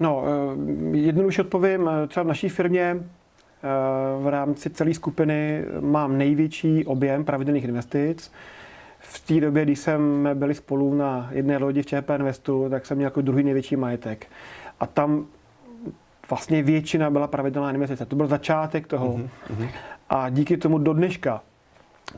No, 0.01 0.25
eh, 0.93 0.97
jednoduše 0.97 1.43
odpovím, 1.43 1.89
eh, 1.89 2.07
třeba 2.07 2.25
v 2.25 2.27
naší 2.27 2.49
firmě 2.49 2.97
eh, 2.97 3.69
v 4.23 4.29
rámci 4.29 4.71
celé 4.71 4.95
skupiny 4.95 5.65
mám 5.81 6.19
největší 6.19 6.87
objem 6.87 7.25
pravidelných 7.25 7.65
investic. 7.65 8.33
V 8.99 9.27
té 9.27 9.41
době, 9.41 9.65
když 9.65 9.79
jsme 9.79 10.35
byli 10.35 10.55
spolu 10.55 10.95
na 10.95 11.29
jedné 11.33 11.57
lodi 11.57 11.83
v 11.83 11.87
ČP 11.87 12.11
Investu, 12.11 12.67
tak 12.71 12.87
jsem 12.87 12.97
měl 12.97 13.07
jako 13.07 13.21
druhý 13.21 13.45
největší 13.45 13.77
majetek. 13.77 14.27
A 14.81 14.87
tam 14.87 15.27
vlastně 16.31 16.63
většina 16.63 17.11
byla 17.11 17.27
pravidelná 17.27 17.73
investice. 17.73 18.07
To 18.07 18.17
byl 18.17 18.27
začátek 18.27 18.87
toho. 18.87 19.09
Mm-hmm. 19.09 19.69
A 20.11 20.29
díky 20.29 20.57
tomu 20.57 20.79
do 20.79 20.93
dneška 20.93 21.43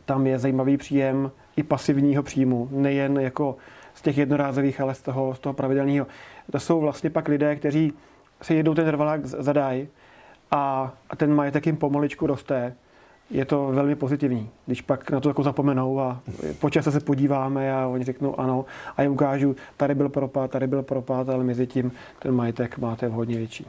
tam 0.05 0.27
je 0.27 0.39
zajímavý 0.39 0.77
příjem 0.77 1.31
i 1.57 1.63
pasivního 1.63 2.23
příjmu. 2.23 2.69
Nejen 2.71 3.21
jako 3.21 3.57
z 3.95 4.03
těch 4.03 4.19
jednorázových, 4.19 4.81
ale 4.81 4.95
z 4.95 5.03
toho, 5.03 5.35
z 5.35 5.39
toho 5.39 5.53
pravidelného 5.53 6.07
to 6.52 6.61
jsou 6.61 6.80
vlastně 6.80 7.11
pak 7.11 7.28
lidé, 7.28 7.57
kteří 7.57 7.92
si 8.42 8.54
jedou 8.54 8.74
ten 8.74 8.87
trvalák 8.87 9.26
zadají 9.26 9.88
a, 10.50 10.92
a 11.11 11.16
ten 11.16 11.35
majetek 11.35 11.66
jim 11.66 11.76
pomaličku 11.76 12.26
roste 12.26 12.74
je 13.30 13.44
to 13.44 13.66
velmi 13.72 13.94
pozitivní. 13.94 14.50
Když 14.66 14.80
pak 14.83 15.11
na 15.11 15.20
to 15.20 15.28
jako 15.28 15.42
zapomenou 15.42 16.00
a 16.00 16.20
po 16.59 16.70
čase 16.70 16.92
se 16.92 17.00
podíváme 17.00 17.74
a 17.74 17.87
oni 17.87 18.04
řeknou 18.04 18.40
ano 18.40 18.64
a 18.96 19.02
jim 19.02 19.12
ukážu, 19.12 19.57
tady 19.76 19.94
byl 19.94 20.09
propad, 20.09 20.50
tady 20.50 20.66
byl 20.66 20.83
propad, 20.83 21.28
ale 21.28 21.44
mezi 21.44 21.66
tím 21.66 21.92
ten 22.18 22.35
majetek 22.35 22.78
máte 22.78 23.09
hodně 23.09 23.37
větší. 23.37 23.66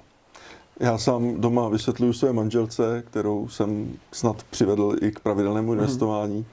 Já 0.79 0.97
sám 0.97 1.41
doma 1.41 1.69
vysvětluju 1.69 2.13
své 2.13 2.33
manželce, 2.33 3.03
kterou 3.07 3.47
jsem 3.47 3.93
snad 4.11 4.43
přivedl 4.43 4.95
i 5.01 5.11
k 5.11 5.19
pravidelnému 5.19 5.71
mhm. 5.71 5.79
investování. 5.79 6.35
Hmm. 6.35 6.45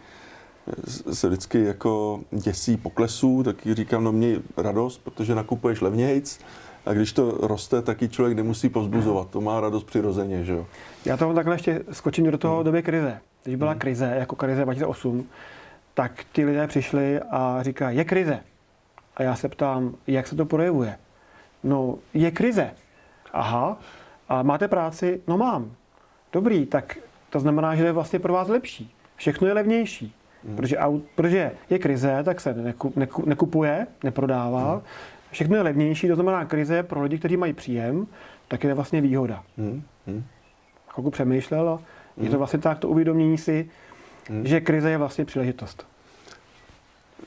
Se 1.12 1.28
vždycky 1.28 1.64
jako 1.64 2.20
děsí 2.30 2.76
poklesů, 2.76 3.42
tak 3.42 3.56
říkám, 3.72 4.04
no 4.04 4.12
mě 4.12 4.36
radost, 4.56 4.98
protože 5.04 5.34
nakupuješ 5.34 5.80
levnějc, 5.80 6.40
a 6.86 6.92
když 6.92 7.12
to 7.12 7.30
roste, 7.30 7.82
tak 7.82 8.02
i 8.02 8.08
člověk 8.08 8.36
nemusí 8.36 8.68
pozbuzovat. 8.68 9.30
To 9.30 9.40
má 9.40 9.60
radost 9.60 9.84
přirozeně, 9.84 10.44
že 10.44 10.52
jo? 10.52 10.66
Já 11.04 11.16
to 11.16 11.34
takhle 11.34 11.54
ještě 11.54 11.82
skočím 11.92 12.30
do 12.30 12.38
toho 12.38 12.54
hmm. 12.54 12.64
doby 12.64 12.82
krize. 12.82 13.20
Když 13.42 13.56
byla 13.56 13.70
hmm. 13.70 13.80
krize, 13.80 14.14
jako 14.18 14.36
krize 14.36 14.64
2008, 14.64 15.26
tak 15.94 16.24
ti 16.32 16.44
lidé 16.44 16.66
přišli 16.66 17.20
a 17.20 17.62
říkají, 17.62 17.98
je 17.98 18.04
krize. 18.04 18.40
A 19.16 19.22
já 19.22 19.36
se 19.36 19.48
ptám, 19.48 19.94
jak 20.06 20.26
se 20.26 20.36
to 20.36 20.44
projevuje? 20.44 20.98
No, 21.64 21.98
je 22.14 22.30
krize. 22.30 22.70
Aha, 23.32 23.78
a 24.28 24.42
máte 24.42 24.68
práci? 24.68 25.20
No 25.28 25.38
mám. 25.38 25.72
Dobrý, 26.32 26.66
tak 26.66 26.98
to 27.30 27.40
znamená, 27.40 27.74
že 27.74 27.84
je 27.84 27.92
vlastně 27.92 28.18
pro 28.18 28.32
vás 28.32 28.48
lepší. 28.48 28.94
Všechno 29.16 29.46
je 29.46 29.52
levnější. 29.52 30.14
Hmm. 30.46 30.56
Protože, 30.56 30.78
protože 31.14 31.52
je 31.70 31.78
krize, 31.78 32.22
tak 32.24 32.40
se 32.40 32.54
neku, 32.54 32.92
neku, 32.96 33.22
nekupuje, 33.26 33.86
neprodává. 34.04 34.72
Hmm. 34.72 34.82
Všechno 35.30 35.56
je 35.56 35.62
levnější, 35.62 36.08
to 36.08 36.14
znamená 36.14 36.44
krize 36.44 36.82
pro 36.82 37.02
lidi, 37.02 37.18
kteří 37.18 37.36
mají 37.36 37.52
příjem, 37.52 38.06
tak 38.48 38.64
je 38.64 38.74
vlastně 38.74 39.00
výhoda. 39.00 39.42
Hmm. 39.58 39.82
Hmm. 40.06 40.24
Chvilku 40.88 41.10
přemýšlel 41.10 41.68
a 41.68 41.72
hmm. 41.72 41.84
je 42.16 42.24
to 42.24 42.30
hmm. 42.30 42.38
vlastně 42.38 42.58
tak 42.58 42.78
to 42.78 42.88
uvědomění 42.88 43.38
si, 43.38 43.68
hmm. 44.28 44.46
že 44.46 44.60
krize 44.60 44.90
je 44.90 44.98
vlastně 44.98 45.24
příležitost. 45.24 45.86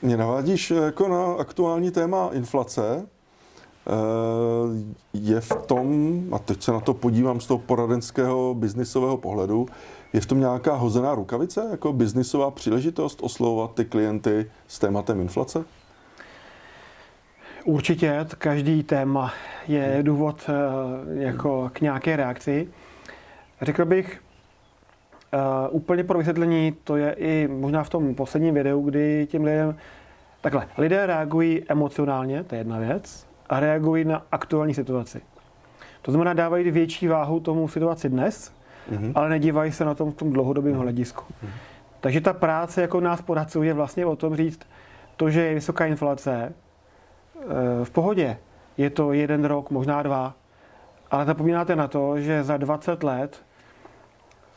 Mě 0.01 0.17
navádíš 0.17 0.71
jako 0.71 1.07
na 1.07 1.33
aktuální 1.33 1.91
téma 1.91 2.29
inflace. 2.33 3.07
Eh, 3.87 4.95
je 5.13 5.41
v 5.41 5.53
tom, 5.65 6.19
a 6.31 6.39
teď 6.39 6.63
se 6.63 6.71
na 6.71 6.79
to 6.79 6.93
podívám 6.93 7.39
z 7.41 7.47
toho 7.47 7.57
poradenského 7.57 8.53
biznisového 8.53 9.17
pohledu, 9.17 9.67
je 10.15 10.21
v 10.21 10.25
tom 10.25 10.39
nějaká 10.39 10.75
hozená 10.75 11.15
rukavice, 11.15 11.67
jako 11.71 11.93
biznisová 11.93 12.51
příležitost 12.51 13.19
oslovovat 13.23 13.75
ty 13.75 13.85
klienty 13.85 14.51
s 14.67 14.79
tématem 14.79 15.19
inflace? 15.19 15.65
Určitě, 17.65 18.25
každý 18.37 18.83
téma 18.83 19.33
je 19.67 19.99
důvod 20.01 20.49
eh, 20.49 21.23
jako 21.23 21.69
k 21.73 21.81
nějaké 21.81 22.15
reakci. 22.15 22.67
Řekl 23.61 23.85
bych, 23.85 24.21
uh, 25.33 25.75
úplně 25.75 26.03
pro 26.03 26.17
vysvětlení, 26.17 26.75
to 26.83 26.95
je 26.95 27.13
i 27.13 27.47
možná 27.47 27.83
v 27.83 27.89
tom 27.89 28.15
posledním 28.15 28.53
videu, 28.53 28.81
kdy 28.81 29.27
těm 29.31 29.43
lidem, 29.43 29.75
takhle, 30.41 30.67
lidé 30.77 31.05
reagují 31.05 31.63
emocionálně, 31.67 32.43
to 32.43 32.55
je 32.55 32.59
jedna 32.59 32.79
věc, 32.79 33.27
a 33.49 33.59
reagují 33.59 34.05
na 34.05 34.25
aktuální 34.31 34.73
situaci. 34.73 35.21
To 36.01 36.11
znamená, 36.11 36.33
dávají 36.33 36.71
větší 36.71 37.07
váhu 37.07 37.39
tomu 37.39 37.67
situaci 37.67 38.09
dnes, 38.09 38.53
mm-hmm. 38.91 39.11
ale 39.15 39.29
nedívají 39.29 39.71
se 39.71 39.85
na 39.85 39.95
tom 39.95 40.11
v 40.11 40.15
tom 40.15 40.33
dlouhodobém 40.33 40.73
mm-hmm. 40.73 40.81
hledisku. 40.81 41.23
Mm-hmm. 41.23 41.49
Takže 42.01 42.21
ta 42.21 42.33
práce 42.33 42.81
jako 42.81 42.99
nás 42.99 43.21
poradců 43.21 43.63
je 43.63 43.73
vlastně 43.73 44.05
o 44.05 44.15
tom 44.15 44.35
říct, 44.35 44.59
to, 45.17 45.29
že 45.29 45.41
je 45.41 45.53
vysoká 45.53 45.85
inflace, 45.85 46.53
v 47.83 47.89
pohodě. 47.89 48.37
Je 48.77 48.89
to 48.89 49.13
jeden 49.13 49.45
rok, 49.45 49.71
možná 49.71 50.03
dva, 50.03 50.35
ale 51.11 51.25
zapomínáte 51.25 51.75
na 51.75 51.87
to, 51.87 52.19
že 52.19 52.43
za 52.43 52.57
20 52.57 53.03
let 53.03 53.41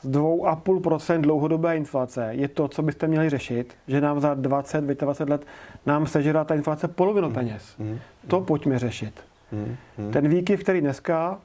z 0.03 0.11
2,5% 0.11 1.21
dlouhodobé 1.21 1.77
inflace 1.77 2.29
je 2.31 2.49
to, 2.49 2.69
co 2.69 2.83
byste 2.83 3.07
měli 3.07 3.31
řešit, 3.31 3.77
že 3.88 4.01
nám 4.01 4.21
za 4.21 4.35
20, 4.35 4.81
25 4.81 5.33
let 5.33 5.47
nám 5.87 6.07
sežerá 6.07 6.45
ta 6.45 6.55
inflace 6.55 6.88
polovinu 6.88 7.29
mm. 7.29 7.35
peněz. 7.35 7.75
Mm. 7.79 7.87
Mm. 7.87 7.99
To 8.29 8.41
pojďme 8.41 8.79
řešit. 8.79 9.21
Mm. 9.53 9.77
Mm. 9.99 10.12
Ten 10.12 10.29
výkyv, 10.29 10.61
který 10.61 10.81
dneska, 10.81 11.41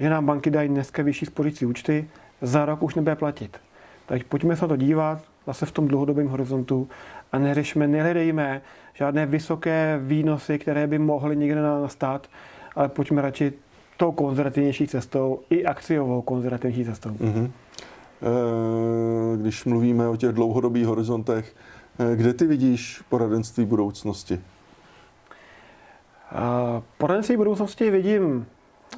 že 0.00 0.10
nám 0.10 0.26
banky 0.26 0.50
dají 0.50 0.68
dneska 0.68 1.02
vyšší 1.02 1.26
spořící 1.26 1.66
účty, 1.66 2.08
za 2.42 2.64
rok 2.64 2.82
už 2.82 2.94
nebude 2.94 3.16
platit. 3.16 3.60
Tak 4.06 4.24
pojďme 4.24 4.56
se 4.56 4.64
na 4.64 4.68
to 4.68 4.76
dívat 4.76 5.18
zase 5.46 5.66
v 5.66 5.72
tom 5.72 5.88
dlouhodobém 5.88 6.28
horizontu 6.28 6.88
a 7.32 7.38
neřešme, 7.38 7.88
nehledejme 7.88 8.62
žádné 8.94 9.26
vysoké 9.26 10.00
výnosy, 10.02 10.58
které 10.58 10.86
by 10.86 10.98
mohly 10.98 11.36
někde 11.36 11.62
nastat, 11.62 12.28
ale 12.76 12.88
pojďme 12.88 13.22
radši 13.22 13.52
tou 13.96 14.12
konzervativnější 14.12 14.86
cestou 14.86 15.40
i 15.50 15.64
akciovou 15.64 16.22
konzervativnější 16.22 16.84
cestou. 16.84 17.10
Mm-hmm. 17.10 17.50
Když 19.36 19.64
mluvíme 19.64 20.08
o 20.08 20.16
těch 20.16 20.32
dlouhodobých 20.32 20.86
horizontech, 20.86 21.56
eh, 21.98 22.16
kde 22.16 22.34
ty 22.34 22.46
vidíš 22.46 23.02
poradenství 23.08 23.64
budoucnosti? 23.64 24.40
Poradenství 26.98 27.36
budoucnosti 27.36 27.90
vidím 27.90 28.46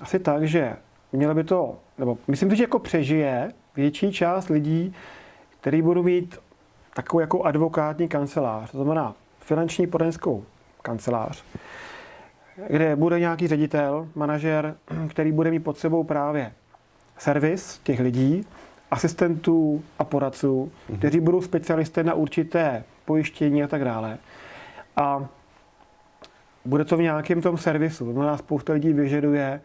asi 0.01 0.19
tak, 0.19 0.49
že 0.49 0.77
mělo 1.13 1.35
by 1.35 1.45
to, 1.45 1.77
nebo 1.99 2.19
myslím 2.29 2.51
si, 2.51 2.57
že 2.57 2.63
jako 2.63 2.79
přežije 2.79 3.53
větší 3.77 4.13
část 4.13 4.49
lidí, 4.49 4.95
který 5.61 5.83
budou 5.83 6.03
mít 6.03 6.39
takovou 6.95 7.21
jako 7.21 7.43
advokátní 7.43 8.09
kancelář, 8.09 8.71
to 8.71 8.85
znamená 8.85 9.15
finanční 9.41 9.87
poradenskou 9.87 10.45
kancelář, 10.83 11.45
kde 12.69 12.97
bude 12.97 13.21
nějaký 13.21 13.49
ředitel, 13.49 14.09
manažer, 14.15 14.77
který 15.09 15.33
bude 15.33 15.51
mít 15.51 15.61
pod 15.65 15.79
sebou 15.79 16.05
právě 16.05 16.53
servis 17.19 17.81
těch 17.83 18.01
lidí, 18.01 18.47
asistentů 18.91 19.83
a 19.99 20.05
poradců, 20.05 20.73
mm-hmm. 20.91 20.99
kteří 20.99 21.21
budou 21.21 21.43
specialisté 21.43 22.05
na 22.05 22.15
určité 22.15 22.85
pojištění 23.05 23.63
a 23.63 23.67
tak 23.67 23.85
dále. 23.85 24.19
A 24.97 25.27
bude 26.65 26.85
to 26.85 26.97
v 26.97 27.03
nějakém 27.03 27.43
tom 27.43 27.59
servisu. 27.59 28.05
To 28.05 28.13
znamená, 28.13 28.37
spousta 28.37 28.73
lidí 28.73 28.93
vyžaduje 28.93 29.61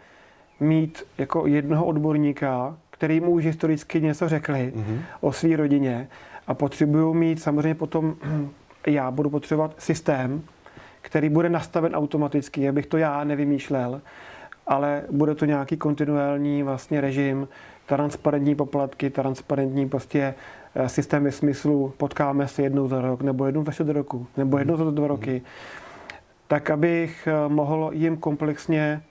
mít 0.60 1.04
jako 1.18 1.48
jednoho 1.48 1.86
odborníka, 1.86 2.78
který 2.92 3.20
mu 3.20 3.32
už 3.32 3.46
historicky 3.46 4.02
něco 4.02 4.30
řekli 4.30 4.74
mm-hmm. 4.76 5.00
o 5.22 5.32
své 5.32 5.56
rodině 5.56 6.08
a 6.48 6.54
potřebují 6.54 7.16
mít 7.16 7.42
samozřejmě 7.42 7.76
potom, 7.76 8.16
já 8.88 9.12
budu 9.12 9.30
potřebovat 9.30 9.76
systém, 9.78 10.42
který 11.02 11.30
bude 11.30 11.50
nastaven 11.50 11.96
automaticky, 11.96 12.70
abych 12.70 12.86
to 12.86 12.98
já 12.98 13.24
nevymýšlel, 13.24 14.02
ale 14.68 15.04
bude 15.12 15.36
to 15.36 15.46
nějaký 15.46 15.78
kontinuální 15.78 16.64
vlastně 16.64 17.02
režim, 17.02 17.48
transparentní 17.86 18.56
poplatky, 18.56 19.10
transparentní 19.10 19.90
prostě 19.90 20.34
eh, 20.76 20.90
systém 20.90 21.24
ve 21.24 21.32
smyslu 21.32 21.94
potkáme 21.98 22.48
se 22.48 22.62
jednou 22.62 22.88
za 22.88 23.02
rok, 23.02 23.22
nebo 23.22 23.46
jednou 23.46 23.66
za 23.66 23.72
čtvrt 23.72 23.90
roku, 23.90 24.28
nebo 24.38 24.58
jednou 24.58 24.78
za 24.78 24.92
dva 24.92 25.08
roky, 25.08 25.42
tak 26.48 26.70
abych 26.70 27.28
eh, 27.28 27.50
mohl 27.50 27.90
jim 27.94 28.18
komplexně 28.18 29.02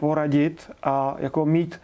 poradit 0.00 0.70
a 0.82 1.16
jako 1.18 1.46
mít, 1.46 1.80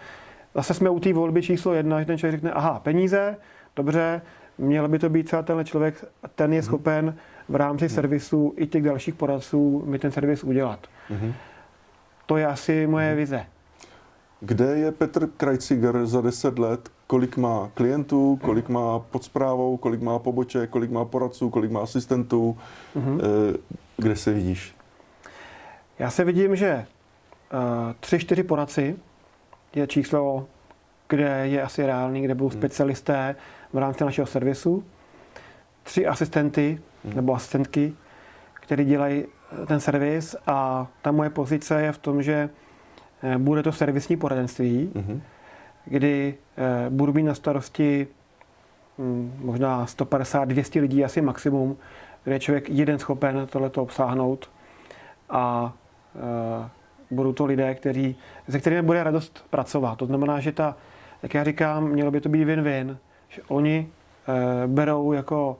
zase 0.55 0.75
jsme 0.75 0.91
u 0.91 1.01
té 1.01 1.13
volby 1.13 1.43
číslo 1.43 1.75
jedna, 1.75 2.01
že 2.01 2.07
ten 2.07 2.19
člověk 2.19 2.35
řekne, 2.35 2.53
aha, 2.53 2.81
peníze, 2.81 3.37
dobře, 3.77 4.23
měl 4.59 4.89
by 4.89 4.99
to 4.99 5.09
být 5.09 5.23
třeba 5.27 5.43
tenhle 5.43 5.65
člověk, 5.65 6.05
ten 6.35 6.53
je 6.53 6.61
mhm. 6.61 6.67
schopen 6.67 7.15
v 7.49 7.55
rámci 7.55 7.85
mhm. 7.85 7.95
servisu 7.95 8.55
i 8.57 8.67
těch 8.67 8.83
dalších 8.83 9.15
poradců 9.15 9.83
mi 9.87 9.99
ten 9.99 10.13
servis 10.13 10.45
udělat. 10.45 10.87
Mm-hmm. 11.11 11.33
To 12.27 12.37
je 12.37 12.47
asi 12.47 12.87
moje 12.87 13.13
mm-hmm. 13.13 13.17
vize. 13.17 13.47
Kde 14.41 14.65
je 14.65 14.93
Petr 14.93 15.27
Krajciger 15.27 16.07
za 16.07 16.21
10 16.21 16.59
let? 16.59 16.89
Kolik 17.07 17.37
má 17.37 17.71
klientů, 17.75 18.39
kolik 18.43 18.69
má 18.69 18.99
pod 18.99 19.25
zprávou, 19.25 19.77
kolik 19.77 20.03
má 20.03 20.19
poboček, 20.19 20.71
kolik 20.71 20.91
má 20.91 21.05
poradců, 21.05 21.51
kolik 21.51 21.71
má 21.71 21.81
asistentů? 21.81 22.59
Mm-hmm. 22.97 23.21
Kde 23.97 24.17
se 24.17 24.33
vidíš? 24.33 24.75
Já 25.99 26.11
se 26.11 26.25
vidím, 26.25 26.57
že 26.57 26.87
tři, 28.01 28.19
čtyři 28.19 28.43
poradci 28.43 28.97
je 29.75 29.87
číslo, 29.87 30.47
kde 31.09 31.49
je 31.49 31.63
asi 31.63 31.87
reálný, 31.87 32.23
kde 32.23 32.35
budou 32.35 32.49
mhm. 32.49 32.59
specialisté 32.59 33.37
v 33.73 33.79
rámci 33.79 34.05
našeho 34.05 34.27
servisu. 34.27 34.85
Tři 35.83 36.07
asistenty 36.07 36.81
hmm. 37.05 37.17
nebo 37.17 37.35
asistentky, 37.35 37.95
které 38.55 38.85
dělají 38.85 39.25
eh, 39.25 39.67
ten 39.67 39.81
servis 39.81 40.37
a 40.47 40.87
ta 41.03 41.13
moje 41.13 41.31
pozice 41.31 41.83
je 41.83 41.93
v 41.93 41.99
tom, 41.99 42.23
že 42.23 42.51
eh, 43.23 43.39
bude 43.39 43.63
to 43.63 43.73
servisní 43.73 44.17
poradenství, 44.17 44.93
hmm. 44.95 45.23
kdy 45.85 46.35
eh, 46.57 46.91
budu 46.91 47.13
mít 47.13 47.23
na 47.23 47.35
starosti 47.35 48.07
hm, 48.99 49.33
možná 49.39 49.87
150-200 49.87 50.81
lidí, 50.81 51.05
asi 51.05 51.21
maximum, 51.21 51.77
kde 52.25 52.35
je 52.35 52.41
člověk 52.41 52.71
jeden 52.71 52.99
schopen 52.99 53.47
tohleto 53.51 53.83
obsáhnout 53.83 54.51
a 55.31 55.73
budou 57.11 57.33
to 57.33 57.45
lidé, 57.45 57.75
kteří, 57.75 58.17
se 58.49 58.61
kterými 58.61 58.83
bude 58.83 59.05
radost 59.05 59.45
pracovat. 59.51 59.99
To 59.99 60.07
znamená, 60.07 60.41
že 60.41 60.53
ta, 60.53 60.77
jak 61.23 61.35
já 61.35 61.45
říkám, 61.45 61.89
mělo 61.89 62.11
by 62.11 62.21
to 62.21 62.29
být 62.29 62.45
win-win, 62.45 62.97
že 63.29 63.43
oni 63.49 63.89
e, 64.29 64.67
berou 64.67 65.13
jako, 65.13 65.59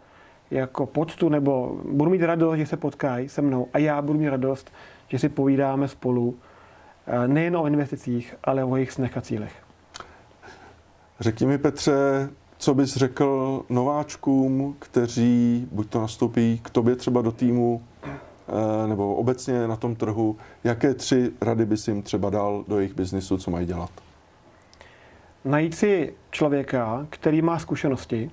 jako 0.51 0.87
poctu 0.87 1.29
nebo 1.29 1.81
budu 1.91 2.11
mít 2.11 2.23
radost, 2.23 2.57
že 2.57 2.67
se 2.67 2.77
potkají 2.77 3.29
se 3.29 3.43
mnou 3.43 3.69
a 3.73 3.79
já 3.79 4.03
budu 4.03 4.19
mít 4.19 4.29
radost, 4.29 4.73
že 5.09 5.19
si 5.19 5.29
povídáme 5.29 5.89
spolu 5.89 6.37
e, 7.07 7.29
nejen 7.29 7.57
o 7.57 7.67
investicích, 7.67 8.35
ale 8.45 8.65
o 8.65 8.77
jejich 8.77 8.93
snech 8.93 9.17
a 9.17 9.21
cílech. 9.21 9.53
Řekni 11.21 11.47
mi, 11.47 11.59
Petře, 11.59 12.29
co 12.59 12.75
bys 12.75 12.97
řekl 12.97 13.63
nováčkům, 13.69 14.77
kteří 14.79 15.69
buď 15.73 15.89
to 15.89 16.01
nastoupí 16.01 16.61
k 16.65 16.71
tobě 16.71 16.97
třeba 16.97 17.23
do 17.23 17.33
týmu, 17.33 17.83
nebo 18.87 19.15
obecně 19.15 19.69
na 19.69 19.77
tom 19.77 19.97
trhu, 19.97 20.37
jaké 20.65 20.95
tři 20.95 21.33
rady 21.41 21.65
bys 21.65 21.89
jim 21.89 22.03
třeba 22.03 22.31
dal 22.31 22.65
do 22.69 22.79
jejich 22.79 22.95
biznisu, 22.95 23.39
co 23.39 23.51
mají 23.51 23.67
dělat? 23.67 23.91
Najít 25.45 25.75
si 25.75 26.15
člověka, 26.31 27.07
který 27.11 27.43
má 27.43 27.59
zkušenosti 27.59 28.31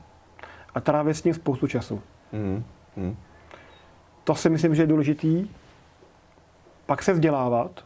a 0.76 0.80
trávit 0.80 1.18
s 1.18 1.24
ním 1.24 1.34
spoustu 1.34 1.68
času. 1.68 2.02
Hmm. 2.32 2.64
Hmm. 2.98 3.16
To 4.24 4.36
si 4.36 4.50
myslím, 4.50 4.76
že 4.76 4.84
je 4.84 4.88
důležitý. 4.88 5.48
Pak 6.86 7.04
se 7.04 7.14
vzdělávat. 7.14 7.86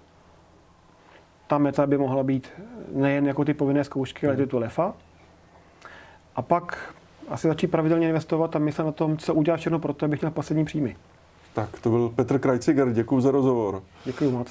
Ta 1.47 1.57
meta 1.57 1.87
by 1.87 1.97
mohla 1.97 2.23
být 2.23 2.49
nejen 2.91 3.27
jako 3.27 3.45
ty 3.45 3.53
povinné 3.53 3.83
zkoušky, 3.83 4.27
ale 4.27 4.35
i 4.35 4.47
tu 4.47 4.59
lefa. 4.59 4.93
A 6.35 6.41
pak 6.41 6.93
asi 7.27 7.47
začít 7.47 7.67
pravidelně 7.67 8.07
investovat 8.07 8.55
a 8.55 8.59
myslet 8.59 8.85
na 8.85 8.91
tom, 8.91 9.17
co 9.17 9.33
udělat 9.33 9.57
všechno 9.57 9.79
pro 9.79 9.93
to, 9.93 10.05
abych 10.05 10.21
měl 10.21 10.31
poslední 10.31 10.65
příjmy. 10.65 10.95
Tak 11.57 11.79
to 11.79 11.89
byl 11.89 12.09
Petr 12.09 12.39
Krajciger, 12.39 12.93
děkuji 12.93 13.21
za 13.21 13.31
rozhovor. 13.31 13.83
Děkuji 14.05 14.31
moc. 14.31 14.47